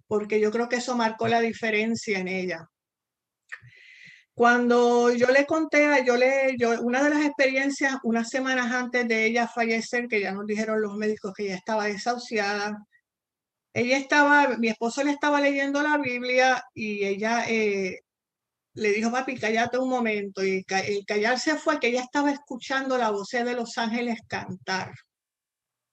[0.08, 2.67] porque yo creo que eso marcó la diferencia en ella.
[4.41, 9.27] Cuando yo le conté, yo le, yo, una de las experiencias, unas semanas antes de
[9.27, 12.88] ella fallecer, que ya nos dijeron los médicos que ella estaba desahuciada,
[13.71, 17.99] ella estaba, mi esposo le estaba leyendo la Biblia y ella eh,
[18.73, 20.43] le dijo, papi, cállate un momento.
[20.43, 24.91] Y el callarse fue que ella estaba escuchando la voz de los ángeles cantar.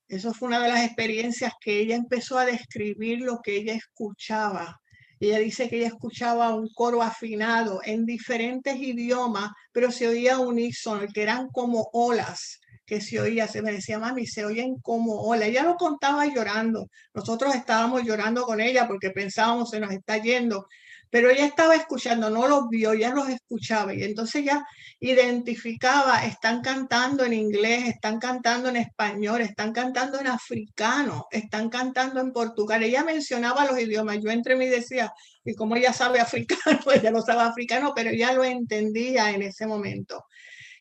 [0.09, 4.81] Eso fue una de las experiencias que ella empezó a describir lo que ella escuchaba.
[5.21, 11.07] Ella dice que ella escuchaba un coro afinado en diferentes idiomas, pero se oía unísono,
[11.13, 15.49] que eran como olas que se oía, se me decía, mami, se oyen como olas.
[15.49, 16.89] Ella lo contaba llorando.
[17.15, 20.67] Nosotros estábamos llorando con ella porque pensábamos, se nos está yendo
[21.11, 24.67] pero ella estaba escuchando, no los vio, ya los escuchaba y entonces ya
[25.01, 32.21] identificaba, están cantando en inglés, están cantando en español, están cantando en africano, están cantando
[32.21, 32.83] en portugués.
[32.83, 35.13] Ella mencionaba los idiomas, yo entre mí decía,
[35.45, 39.67] y como ella sabe africano, ella no sabe africano, pero ella lo entendía en ese
[39.67, 40.27] momento.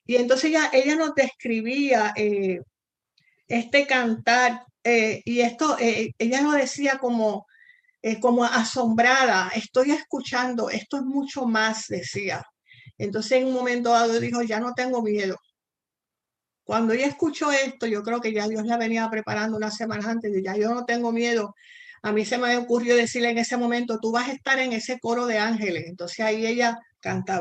[0.07, 2.61] Y entonces ella, ella nos describía eh,
[3.47, 7.45] este cantar eh, y esto, eh, ella lo decía como
[8.21, 12.41] como asombrada, estoy escuchando, esto es mucho más, decía.
[12.97, 15.35] Entonces en un momento dado dijo, ya no tengo miedo.
[16.63, 20.31] Cuando ella escuchó esto, yo creo que ya Dios la venía preparando unas semanas antes,
[20.43, 21.53] ya yo no tengo miedo.
[22.01, 24.99] A mí se me ocurrió decirle en ese momento, tú vas a estar en ese
[24.99, 25.85] coro de ángeles.
[25.87, 26.77] Entonces ahí ella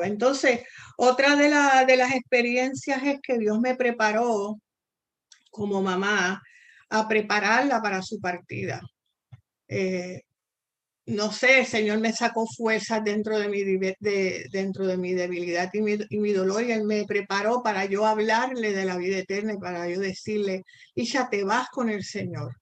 [0.05, 0.61] Entonces,
[0.97, 1.49] otra de,
[1.87, 4.59] de las experiencias es que Dios me preparó
[5.51, 6.43] como mamá
[6.91, 8.81] a prepararla para su partida.
[9.69, 10.21] Eh,
[11.07, 13.63] no sé, el Señor me sacó fuerzas dentro de mi,
[14.51, 18.85] dentro de mi debilidad y mi, dolor y Él me preparó para yo hablarle de
[18.85, 20.63] la vida eterna y para yo decirle,
[20.95, 22.57] y ya te vas con el Señor.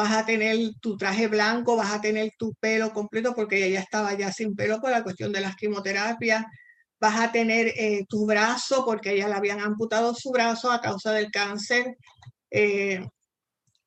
[0.00, 4.14] Vas a tener tu traje blanco, vas a tener tu pelo completo porque ella estaba
[4.14, 6.42] ya sin pelo por la cuestión de las quimioterapias.
[6.98, 11.12] Vas a tener eh, tu brazo porque ella le habían amputado su brazo a causa
[11.12, 11.98] del cáncer.
[12.50, 13.06] Eh,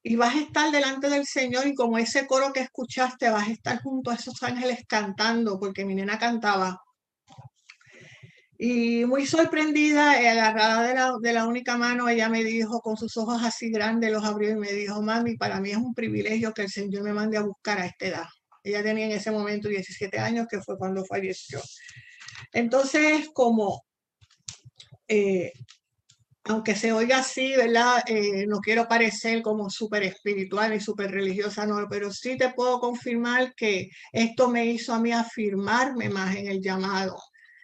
[0.04, 3.52] y vas a estar delante del Señor y como ese coro que escuchaste, vas a
[3.52, 6.80] estar junto a esos ángeles cantando, porque mi nena cantaba.
[8.66, 12.96] Y muy sorprendida, eh, agarrada de la, de la única mano, ella me dijo, con
[12.96, 16.54] sus ojos así grandes, los abrió y me dijo, mami, para mí es un privilegio
[16.54, 18.26] que el Señor me mande a buscar a esta edad.
[18.64, 21.60] Ella tenía en ese momento 17 años, que fue cuando falleció.
[22.54, 23.84] Entonces, como
[25.10, 25.52] eh,
[26.46, 28.02] aunque se oiga así, ¿verdad?
[28.08, 32.80] Eh, no quiero parecer como súper espiritual y súper religiosa, no, pero sí te puedo
[32.80, 37.18] confirmar que esto me hizo a mí afirmarme más en el llamado,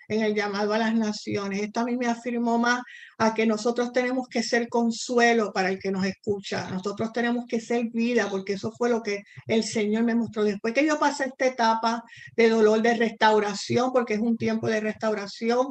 [0.10, 1.62] en el llamado a las naciones.
[1.62, 2.82] Esto a mí me afirmó más
[3.17, 7.62] a que nosotros tenemos que ser consuelo para el que nos escucha, nosotros tenemos que
[7.62, 10.43] ser vida, porque eso fue lo que el Señor me mostró.
[10.43, 12.04] Después que yo pasé esta etapa
[12.36, 15.67] de dolor, de restauración, porque es un tiempo de restauración,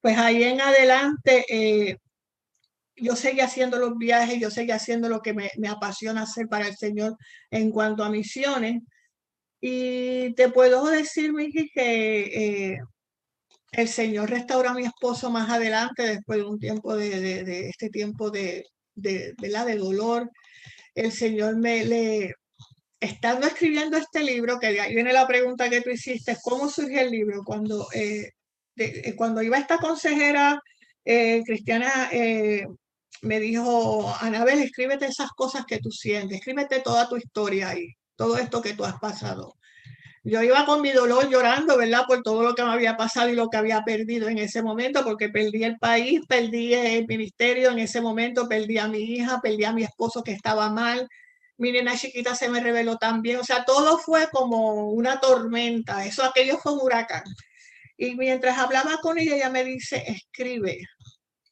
[0.00, 1.44] pues ahí en adelante...
[1.48, 1.96] Eh,
[2.94, 6.76] yo seguí haciendo los viajes, yo seguí haciendo lo que me, apasiona hacer para el
[6.76, 7.16] Señor
[7.50, 8.82] en cuanto a misiones.
[9.60, 12.78] Y te puedo decir, Miki, que eh,
[13.72, 18.30] el Señor restauró a mi esposo más adelante, después de un tiempo de, este tiempo
[18.30, 20.30] de, de, de dolor.
[20.94, 22.34] El Señor me le,
[23.00, 27.00] estando escribiendo este libro, que de ahí viene la pregunta que tú hiciste, ¿cómo surge
[27.00, 27.42] el libro?
[27.44, 28.30] Cuando, eh,
[29.16, 30.60] cuando iba esta consejera
[31.04, 32.10] eh, cristiana
[33.22, 38.36] me dijo, Anabel, escríbete esas cosas que tú sientes, escríbete toda tu historia ahí, todo
[38.36, 39.54] esto que tú has pasado.
[40.24, 42.04] Yo iba con mi dolor llorando, ¿verdad?
[42.06, 45.02] Por todo lo que me había pasado y lo que había perdido en ese momento,
[45.04, 49.64] porque perdí el país, perdí el ministerio en ese momento, perdí a mi hija, perdí
[49.64, 51.08] a mi esposo que estaba mal,
[51.58, 56.24] mi nena chiquita se me reveló también, o sea, todo fue como una tormenta, eso
[56.24, 57.24] aquello fue un huracán.
[57.96, 60.78] Y mientras hablaba con ella, ella me dice, escribe,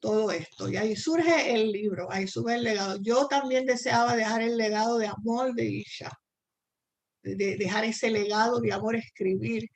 [0.01, 0.69] todo esto.
[0.69, 2.99] Y ahí surge el libro, ahí sube el legado.
[3.03, 6.11] Yo también deseaba dejar el legado de amor de Isha,
[7.23, 9.69] de dejar ese legado de amor, escribir,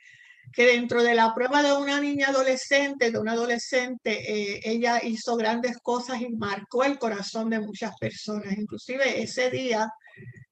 [0.53, 5.37] que dentro de la prueba de una niña adolescente, de una adolescente, eh, ella hizo
[5.37, 8.57] grandes cosas y marcó el corazón de muchas personas.
[8.57, 9.91] Inclusive ese día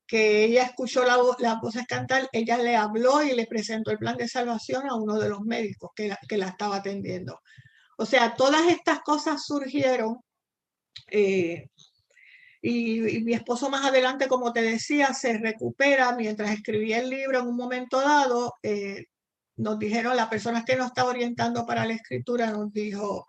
[0.07, 4.17] que ella escuchó la las voces cantar, ella le habló y le presentó el plan
[4.17, 7.41] de salvación a uno de los médicos que que la estaba atendiendo.
[7.97, 10.19] O sea, todas estas cosas surgieron
[11.11, 11.69] eh,
[12.63, 17.49] y, mi esposo más adelante, como te decía, se recupera mientras escribía el libro en
[17.49, 18.55] un momento dado.
[18.63, 19.07] Eh,
[19.57, 23.27] nos dijeron, la persona que nos estaba orientando para la escritura nos dijo,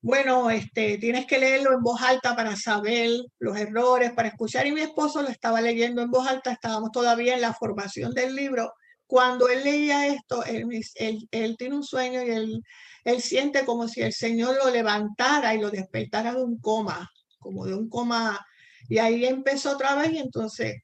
[0.00, 4.66] bueno, este, tienes que leerlo en voz alta para saber los errores, para escuchar.
[4.66, 8.34] Y mi esposo lo estaba leyendo en voz alta, estábamos todavía en la formación del
[8.34, 8.74] libro.
[9.06, 10.66] Cuando él leía esto, él,
[10.96, 12.62] él, él tiene un sueño y él
[13.04, 17.66] él siente como si el Señor lo levantara y lo despertara de un coma, como
[17.66, 18.44] de un coma.
[18.92, 20.82] Y ahí empezó otra vez y entonces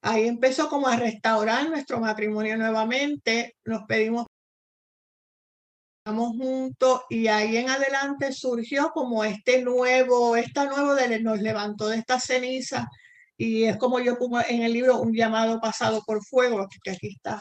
[0.00, 3.56] ahí empezó como a restaurar nuestro matrimonio nuevamente.
[3.64, 4.26] Nos pedimos
[5.98, 11.88] estamos juntos y ahí en adelante surgió como este nuevo, esta nuevo de, nos levantó
[11.88, 12.88] de esta ceniza
[13.36, 17.08] Y es como yo pongo en el libro un llamado pasado por fuego, que aquí
[17.16, 17.40] está.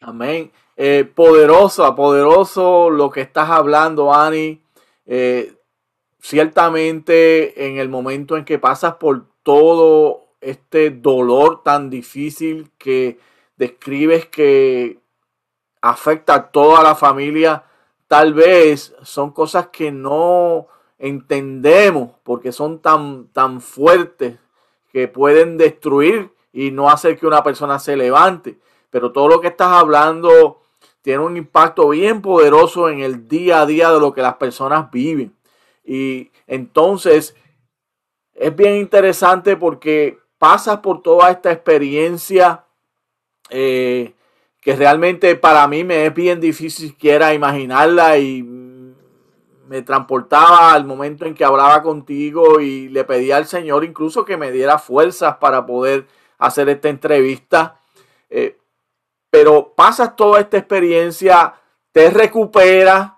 [0.00, 0.52] Amén.
[0.76, 4.62] Eh, poderoso, poderoso lo que estás hablando, Ani.
[5.06, 5.56] Eh,
[6.20, 13.18] ciertamente en el momento en que pasas por todo este dolor tan difícil que
[13.56, 15.00] describes que
[15.80, 17.64] afecta a toda la familia,
[18.06, 20.68] tal vez son cosas que no
[20.98, 24.38] entendemos porque son tan, tan fuertes
[24.92, 28.58] que pueden destruir y no hacer que una persona se levante.
[28.90, 30.62] Pero todo lo que estás hablando
[31.02, 34.90] tiene un impacto bien poderoso en el día a día de lo que las personas
[34.90, 35.34] viven.
[35.84, 37.34] Y entonces
[38.34, 42.64] es bien interesante porque pasas por toda esta experiencia
[43.50, 44.14] eh,
[44.60, 51.26] que realmente para mí me es bien difícil siquiera imaginarla y me transportaba al momento
[51.26, 55.66] en que hablaba contigo y le pedía al Señor incluso que me diera fuerzas para
[55.66, 56.06] poder
[56.38, 57.80] hacer esta entrevista.
[58.30, 58.58] Eh,
[59.30, 61.54] pero pasas toda esta experiencia,
[61.92, 63.12] te recuperas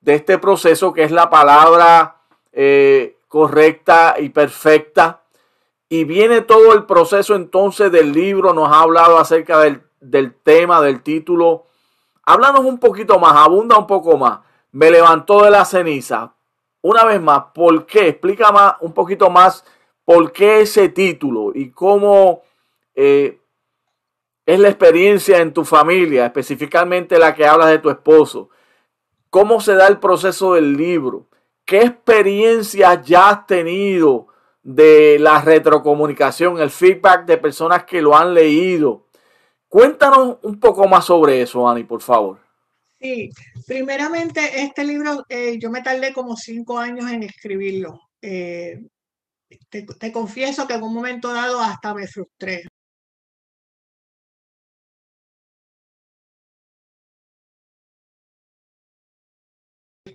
[0.00, 5.22] de este proceso que es la palabra eh, correcta y perfecta.
[5.88, 10.80] Y viene todo el proceso entonces del libro, nos ha hablado acerca del, del tema,
[10.80, 11.66] del título.
[12.24, 14.40] Háblanos un poquito más, abunda un poco más.
[14.72, 16.32] Me levantó de la ceniza.
[16.82, 18.08] Una vez más, ¿por qué?
[18.08, 19.64] Explica más, un poquito más
[20.04, 22.42] por qué ese título y cómo
[22.94, 23.40] eh,
[24.50, 28.50] es la experiencia en tu familia, específicamente la que hablas de tu esposo.
[29.30, 31.28] ¿Cómo se da el proceso del libro?
[31.64, 34.26] ¿Qué experiencias ya has tenido
[34.64, 39.06] de la retrocomunicación, el feedback de personas que lo han leído?
[39.68, 42.40] Cuéntanos un poco más sobre eso, Ani, por favor.
[43.00, 43.30] Sí,
[43.68, 48.00] primeramente este libro eh, yo me tardé como cinco años en escribirlo.
[48.20, 48.80] Eh,
[49.68, 52.64] te, te, confieso que en un momento dado hasta me frustré.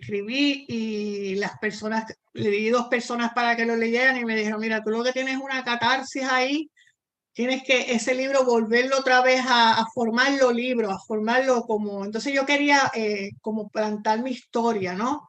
[0.06, 4.60] Escribí y las personas, le di dos personas para que lo leyeran y me dijeron,
[4.60, 6.70] mira, tú lo que tienes una catarsis ahí,
[7.34, 12.34] tienes que ese libro volverlo otra vez a, a formarlo libro, a formarlo como, entonces
[12.34, 15.28] yo quería eh, como plantar mi historia, ¿no?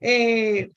[0.00, 0.70] Eh,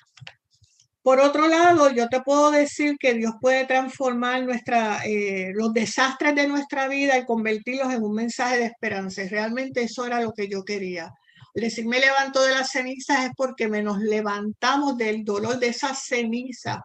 [1.01, 6.35] por otro lado, yo te puedo decir que Dios puede transformar nuestra, eh, los desastres
[6.35, 9.21] de nuestra vida y convertirlos en un mensaje de esperanza.
[9.29, 11.13] realmente eso era lo que yo quería
[11.61, 15.93] decir me levanto de las cenizas es porque me nos levantamos del dolor de esa
[15.95, 16.83] ceniza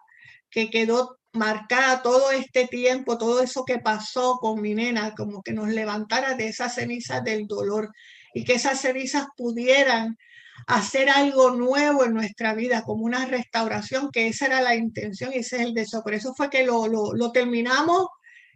[0.50, 5.52] que quedó marcada todo este tiempo, todo eso que pasó con mi nena, como que
[5.52, 7.92] nos levantara de esas cenizas del dolor
[8.32, 10.16] y que esas cenizas pudieran
[10.66, 15.38] hacer algo nuevo en nuestra vida, como una restauración, que esa era la intención y
[15.38, 16.02] ese es el deseo.
[16.02, 18.06] Por eso fue que lo, lo, lo terminamos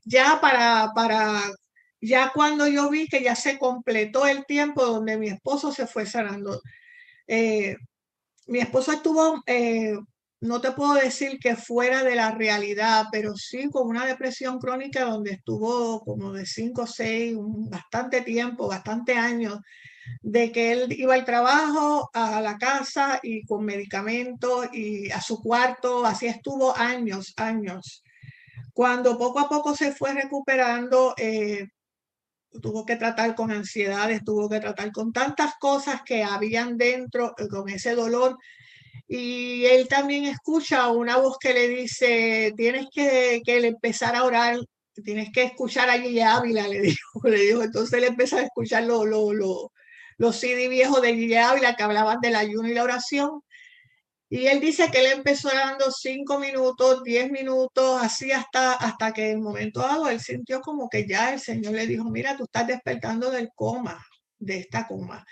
[0.04, 1.42] ya para, para
[2.00, 6.06] ya cuando yo vi que ya se completó el tiempo donde mi esposo se fue
[6.06, 6.60] sanando.
[7.26, 7.76] Eh,
[8.46, 9.94] mi esposo estuvo, eh,
[10.40, 15.04] no te puedo decir que fuera de la realidad, pero sí con una depresión crónica
[15.04, 17.36] donde estuvo como de 5 o 6,
[17.70, 19.58] bastante tiempo, bastante años,
[20.22, 25.42] de que él iba al trabajo, a la casa y con medicamentos y a su
[25.42, 28.02] cuarto, así estuvo años, años.
[28.72, 31.66] Cuando poco a poco se fue recuperando, eh,
[32.62, 37.48] tuvo que tratar con ansiedades, tuvo que tratar con tantas cosas que habían dentro, eh,
[37.48, 38.38] con ese dolor.
[39.06, 44.58] Y él también escucha una voz que le dice, tienes que, que empezar a orar,
[45.04, 47.62] tienes que escuchar a Guille Ávila, le dijo, le dijo.
[47.62, 49.72] Entonces él empezó a escuchar lo, lo, lo,
[50.18, 53.42] los CD viejos de Guille Ávila que hablaban del ayuno y la oración.
[54.30, 59.30] Y él dice que él empezó dando cinco minutos, diez minutos, así hasta, hasta que
[59.30, 62.44] en el momento dado él sintió como que ya el Señor le dijo, mira, tú
[62.44, 64.04] estás despertando del coma,
[64.38, 65.24] de esta coma.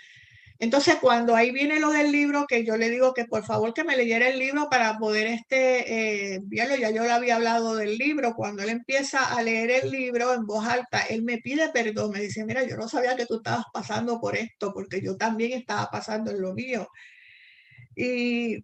[0.59, 3.83] Entonces, cuando ahí viene lo del libro, que yo le digo que por favor que
[3.83, 8.33] me leyera el libro para poder este, eh, ya yo le había hablado del libro,
[8.33, 12.21] cuando él empieza a leer el libro en voz alta, él me pide perdón, me
[12.21, 15.91] dice, mira, yo no sabía que tú estabas pasando por esto, porque yo también estaba
[15.91, 16.89] pasando en lo mío.
[17.95, 18.63] Y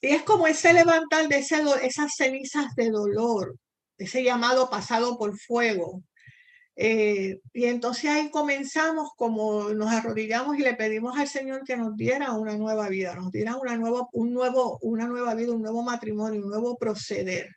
[0.00, 3.56] y es como ese levantar de esas cenizas de dolor,
[3.98, 6.02] ese llamado pasado por fuego.
[6.80, 11.96] Eh, y entonces ahí comenzamos como nos arrodillamos y le pedimos al Señor que nos
[11.96, 15.82] diera una nueva vida, nos diera una nueva, un nuevo, una nueva vida, un nuevo
[15.82, 17.48] matrimonio, un nuevo proceder,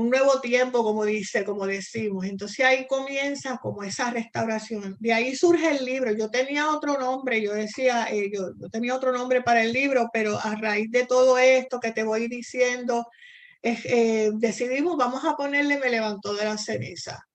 [0.00, 2.24] un nuevo tiempo, como dice, como decimos.
[2.24, 4.96] Entonces ahí comienza como esa restauración.
[4.98, 6.12] De ahí surge el libro.
[6.12, 10.38] Yo tenía otro nombre, yo decía, eh, yo, tenía otro nombre para el libro, pero
[10.38, 13.06] a raíz de todo esto que te voy diciendo,
[13.62, 17.26] eh, decidimos, vamos a ponerle Me levantó de la ceniza.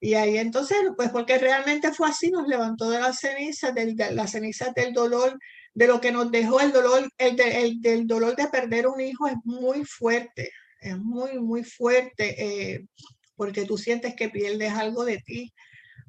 [0.00, 4.12] Y ahí entonces, pues porque realmente fue así, nos levantó de la ceniza, del, de
[4.12, 5.38] la ceniza del dolor,
[5.74, 9.26] de lo que nos dejó el dolor, el, el del dolor de perder un hijo
[9.26, 10.50] es muy fuerte
[10.80, 12.86] es muy, muy fuerte eh,
[13.36, 15.52] porque tú sientes que pierdes algo de ti,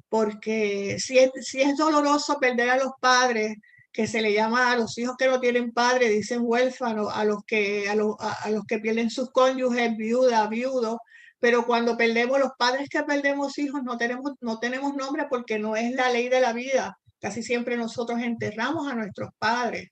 [0.08, 3.56] porque si es, si es doloroso perder a los padres,
[3.92, 7.44] que se le llama a los hijos que no tienen padre, dicen huérfanos, a los
[7.44, 11.00] que, a los, a, los que pierden sus cónyuges, viuda, viudo,
[11.40, 15.74] pero cuando perdemos los padres que perdemos hijos no tenemos, no tenemos nombre porque no
[15.74, 16.98] es la ley de la vida.
[17.20, 19.88] Casi siempre nosotros enterramos a nuestros padres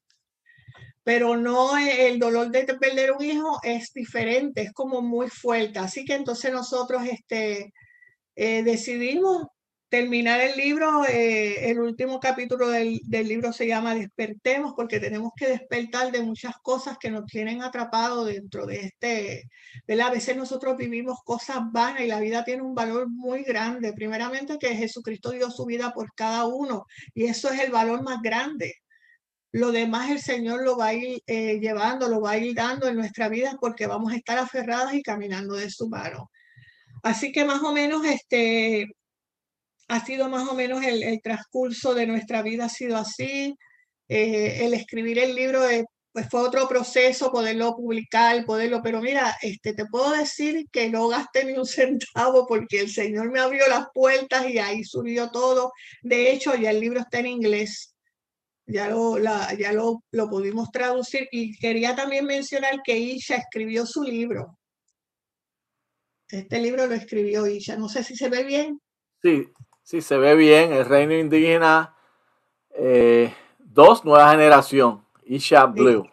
[1.08, 5.78] pero no el dolor de perder un hijo es diferente, es como muy fuerte.
[5.78, 7.72] Así que entonces nosotros este,
[8.36, 9.46] eh, decidimos
[9.88, 15.32] terminar el libro, eh, el último capítulo del, del, libro se llama Despertemos, porque tenemos
[15.34, 19.48] que despertar de muchas cosas que nos tienen atrapados dentro de este,
[19.86, 20.08] ¿verdad?
[20.08, 23.94] A veces nosotros vivimos cosas vanas y la vida tiene un valor muy grande.
[23.94, 26.84] Primeramente que Jesucristo dio su vida por cada uno
[27.14, 28.74] y eso es el valor más grande.
[29.52, 32.86] Lo demás el Señor lo va a ir eh, llevando, lo va a ir dando
[32.86, 36.30] en nuestra vida porque vamos a estar aferradas y caminando de su mano.
[37.02, 38.86] Así que más o menos este
[39.88, 43.54] ha sido más o menos el, transcurso de nuestra vida ha sido así.
[44.08, 49.36] Eh, el escribir el libro eh, pues fue otro proceso, poderlo publicar, poderlo, pero mira,
[49.42, 53.66] este, te puedo decir que no gasté ni un centavo porque el Señor me abrió
[53.68, 55.72] las puertas y ahí subió todo.
[56.02, 57.94] De hecho, ya el libro está en inglés
[58.68, 63.86] ya lo, la, ya lo, lo pudimos traducir y quería también mencionar que Isha escribió
[63.86, 64.58] su libro.
[66.28, 67.76] Este libro lo escribió Isha.
[67.76, 68.80] No sé si se ve bien.
[69.22, 69.48] Sí,
[69.82, 70.72] sí, se ve bien.
[70.72, 71.96] El Reino Indígena
[72.70, 75.04] eh, dos, nueva generación.
[75.24, 76.06] Isha Blue.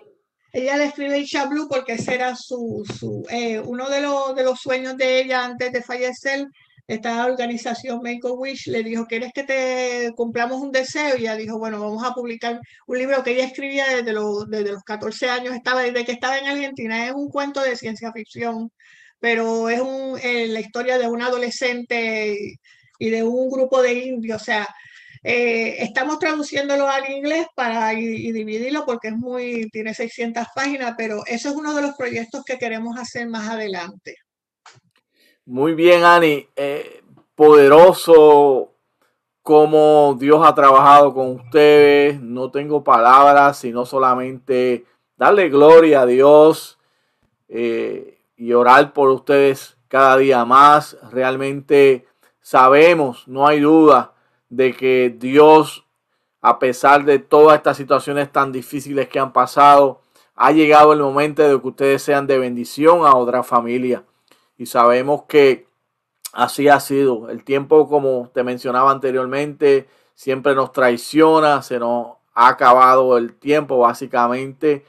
[0.54, 4.44] Ella le escribe Isha Blue porque ese era su, su eh, uno de los, de
[4.44, 6.48] los sueños de ella antes de fallecer
[6.88, 11.18] esta organización Make a Wish le dijo, ¿quieres que te cumplamos un deseo?
[11.18, 14.72] Y ella dijo, bueno, vamos a publicar un libro que ella escribía desde los, desde
[14.74, 17.08] los 14 años, estaba, desde que estaba en Argentina.
[17.08, 18.72] Es un cuento de ciencia ficción,
[19.20, 22.60] pero es un, eh, la historia de un adolescente
[23.00, 24.42] y, de un grupo de indios.
[24.42, 24.68] O sea,
[25.24, 31.24] eh, estamos traduciéndolo al inglés para y, dividirlo porque es muy, tiene 600 páginas, pero
[31.26, 34.18] eso es uno de los proyectos que queremos hacer más adelante.
[35.48, 36.48] Muy bien, Ani.
[36.56, 37.04] Eh,
[37.36, 38.72] poderoso
[39.44, 42.20] como Dios ha trabajado con ustedes.
[42.20, 44.86] No tengo palabras, sino solamente
[45.18, 46.80] darle gloria a Dios
[47.48, 50.98] eh, y orar por ustedes cada día más.
[51.12, 52.08] Realmente
[52.42, 54.14] sabemos, no hay duda,
[54.50, 55.86] de que Dios,
[56.42, 60.02] a pesar de todas estas situaciones tan difíciles que han pasado,
[60.36, 64.04] ha llegado el momento de que ustedes sean de bendición a otra familia
[64.58, 65.68] y sabemos que
[66.34, 67.30] así ha sido.
[67.30, 73.80] El tiempo, como te mencionaba anteriormente, siempre nos traiciona, se nos ha acabado el tiempo
[73.80, 74.86] básicamente,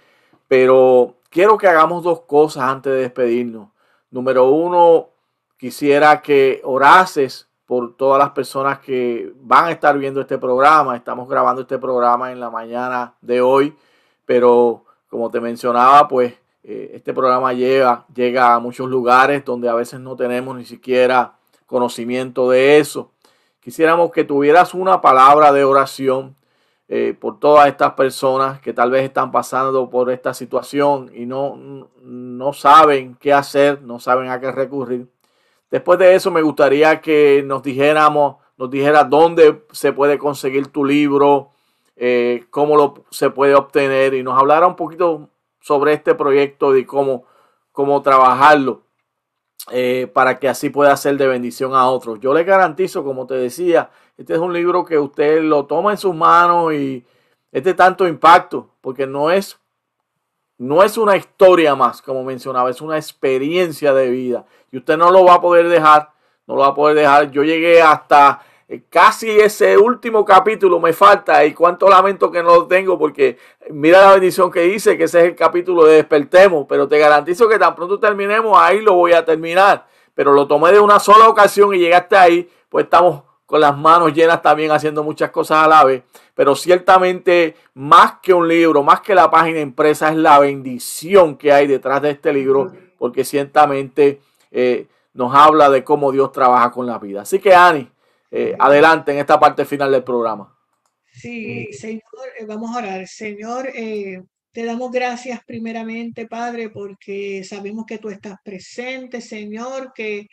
[0.49, 3.69] pero quiero que hagamos dos cosas antes de despedirnos.
[4.11, 5.09] Número uno,
[5.57, 10.97] quisiera que orases por todas las personas que van a estar viendo este programa.
[10.97, 13.77] Estamos grabando este programa en la mañana de hoy,
[14.25, 16.35] pero como te mencionaba, pues
[16.69, 18.05] eh, este programa llega,
[18.55, 23.13] a muchos lugares donde a veces no tenemos ni siquiera conocimiento de eso.
[23.61, 26.35] Quisiéramos que tuvieras una palabra de oración
[26.89, 31.89] eh, por todas estas personas que tal vez están pasando por esta situación y no,
[32.03, 35.07] no saben qué hacer, no saben a qué recurrir.
[35.71, 40.85] Después de eso me gustaría que nos dijéramos, nos dijera dónde se puede conseguir tu
[40.85, 41.53] libro,
[41.95, 45.29] eh, cómo lo se puede obtener y nos hablara un poquito
[45.67, 47.25] sobre este proyecto y cómo,
[47.73, 48.83] cómo trabajarlo
[49.73, 52.21] eh, para que así pueda ser de bendición a otros.
[52.21, 55.99] Yo le garantizo, como te decía, este es un libro que usted lo toma en
[55.99, 57.05] sus manos y
[57.51, 59.59] es de tanto impacto, porque no es,
[60.57, 64.47] no es una historia más, como mencionaba, es una experiencia de vida.
[64.71, 66.13] Y usted no lo va a poder dejar,
[66.47, 67.33] no lo va a poder dejar.
[67.33, 68.41] Yo llegué hasta
[68.89, 73.39] casi ese último capítulo me falta y cuánto lamento que no lo tengo porque
[73.71, 77.49] mira la bendición que dice que ese es el capítulo de despertemos, pero te garantizo
[77.49, 81.29] que tan pronto terminemos ahí lo voy a terminar, pero lo tomé de una sola
[81.29, 85.69] ocasión y llegaste ahí, pues estamos con las manos llenas también haciendo muchas cosas a
[85.69, 86.03] la vez,
[86.35, 91.53] pero ciertamente más que un libro, más que la página impresa es la bendición que
[91.53, 96.87] hay detrás de este libro, porque ciertamente eh, nos habla de cómo Dios trabaja con
[96.87, 97.23] la vida.
[97.23, 97.89] Así que, Ani,
[98.37, 100.57] eh, adelante en esta parte final del programa.
[101.13, 102.03] Sí, Señor,
[102.47, 103.07] vamos a orar.
[103.07, 110.29] Señor, te damos gracias primeramente, Padre, porque sabemos que tú estás presente, Señor, que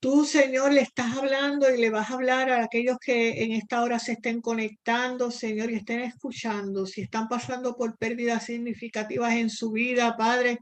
[0.00, 3.82] Tú, Señor, le estás hablando y le vas a hablar a aquellos que en esta
[3.82, 6.86] hora se estén conectando, Señor, y estén escuchando.
[6.86, 10.60] Si están pasando por pérdidas significativas en su vida, Padre,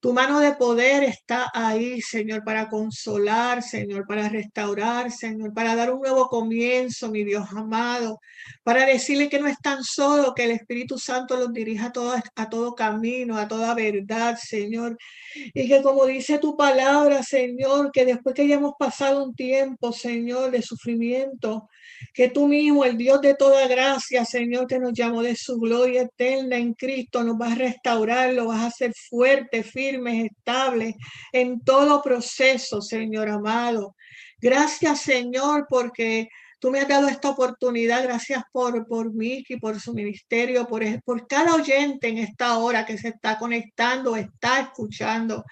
[0.00, 5.92] tu mano de poder está ahí, Señor, para consolar, Señor, para restaurar, Señor, para dar
[5.92, 8.20] un nuevo comienzo, mi Dios amado,
[8.62, 12.48] para decirle que no están solos, que el Espíritu Santo los dirija a todo, a
[12.48, 14.96] todo camino, a toda verdad, Señor.
[15.34, 20.52] Y que como dice tu palabra, Señor, que después que hayamos pasado un tiempo, Señor,
[20.52, 21.68] de sufrimiento,
[22.14, 26.02] que tú mismo, el Dios de toda gracia, Señor, que nos llamó de su gloria
[26.02, 30.96] eterna en Cristo, nos vas a restaurar, lo vas a hacer fuerte, firme, estable
[31.32, 33.96] en todo proceso, Señor amado.
[34.40, 36.28] Gracias, Señor, porque
[36.60, 38.02] tú me has dado esta oportunidad.
[38.02, 42.98] Gracias por, por y por su ministerio, por, por cada oyente en esta hora que
[42.98, 45.44] se está conectando, está escuchando.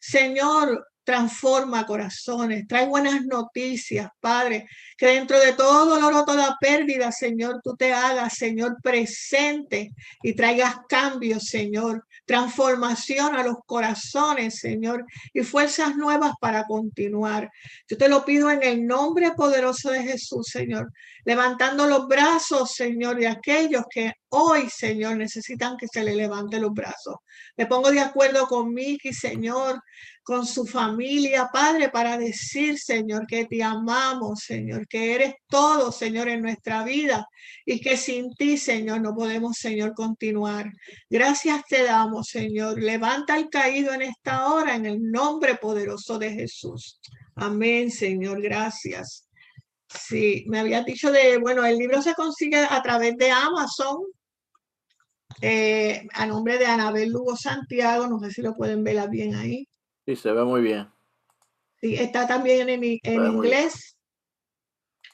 [0.00, 7.10] Señor, transforma corazones, trae buenas noticias, Padre, que dentro de todo dolor o toda pérdida,
[7.10, 9.92] Señor, tú te hagas, Señor, presente
[10.22, 17.50] y traigas cambios, Señor, transformación a los corazones, Señor, y fuerzas nuevas para continuar.
[17.88, 20.92] Yo te lo pido en el nombre poderoso de Jesús, Señor,
[21.24, 26.72] levantando los brazos, Señor, de aquellos que hoy, Señor, necesitan que se le levante los
[26.72, 27.16] brazos.
[27.56, 29.82] Me pongo de acuerdo con Miki, Señor,
[30.22, 36.28] con su familia, Padre, para decir, Señor, que te amamos, Señor, que eres todo, Señor,
[36.28, 37.26] en nuestra vida
[37.66, 40.70] y que sin ti, Señor, no podemos, Señor, continuar.
[41.10, 42.80] Gracias te damos, Señor.
[42.80, 47.00] Levanta el caído en esta hora en el nombre poderoso de Jesús.
[47.34, 48.40] Amén, Señor.
[48.40, 49.28] Gracias.
[49.88, 53.98] Sí, me había dicho de, bueno, el libro se consigue a través de Amazon.
[55.40, 59.66] Eh, a nombre de Anabel Lugo Santiago, no sé si lo pueden ver bien ahí.
[60.06, 60.88] Sí, se ve muy bien.
[61.80, 63.96] Sí, está también en, en inglés.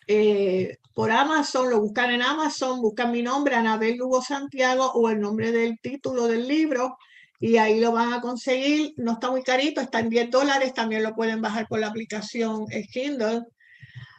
[0.06, 5.20] Eh, por Amazon, lo buscan en Amazon, buscan mi nombre, Anabel Lugo Santiago, o el
[5.20, 6.96] nombre del título del libro,
[7.38, 8.94] y ahí lo van a conseguir.
[8.96, 12.66] No está muy carito, está en 10 dólares, también lo pueden bajar por la aplicación
[12.92, 13.42] Kindle.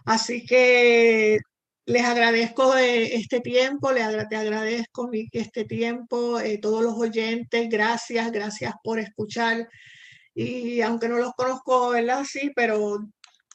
[0.05, 1.39] Así que
[1.86, 8.74] les agradezco este tiempo, les te agradezco este tiempo, eh, todos los oyentes, gracias, gracias
[8.84, 9.67] por escuchar
[10.44, 12.24] y aunque no los conozco, ¿verdad?
[12.26, 13.00] Sí, pero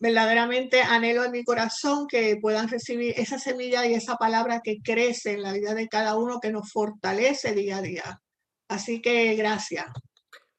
[0.00, 5.32] verdaderamente anhelo en mi corazón que puedan recibir esa semilla y esa palabra que crece
[5.32, 8.20] en la vida de cada uno, que nos fortalece día a día.
[8.68, 9.86] Así que gracias.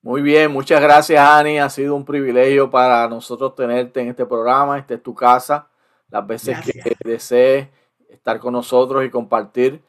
[0.02, 1.58] Muy bien, muchas gracias Ani.
[1.58, 4.78] Ha sido un privilegio para nosotros tenerte en este programa.
[4.78, 5.70] Esta es tu casa.
[6.10, 7.70] Las veces que desees
[8.10, 9.84] estar con nosotros y compartir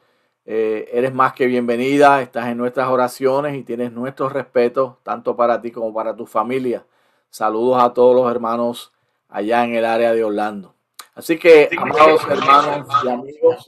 [0.49, 5.61] eh, eres más que bienvenida, estás en nuestras oraciones y tienes nuestro respeto, tanto para
[5.61, 6.85] ti como para tu familia.
[7.29, 8.93] Saludos a todos los hermanos
[9.27, 10.73] allá en el área de Orlando.
[11.13, 13.67] Así que, amados hermanos y amigos,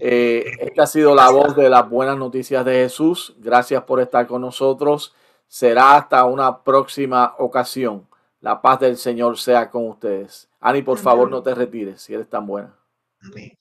[0.00, 3.32] eh, esta ha sido la voz de las buenas noticias de Jesús.
[3.38, 5.14] Gracias por estar con nosotros.
[5.46, 8.08] Será hasta una próxima ocasión.
[8.40, 10.48] La paz del Señor sea con ustedes.
[10.60, 12.74] Ani, por favor, no te retires si eres tan buena.
[13.22, 13.56] Amén.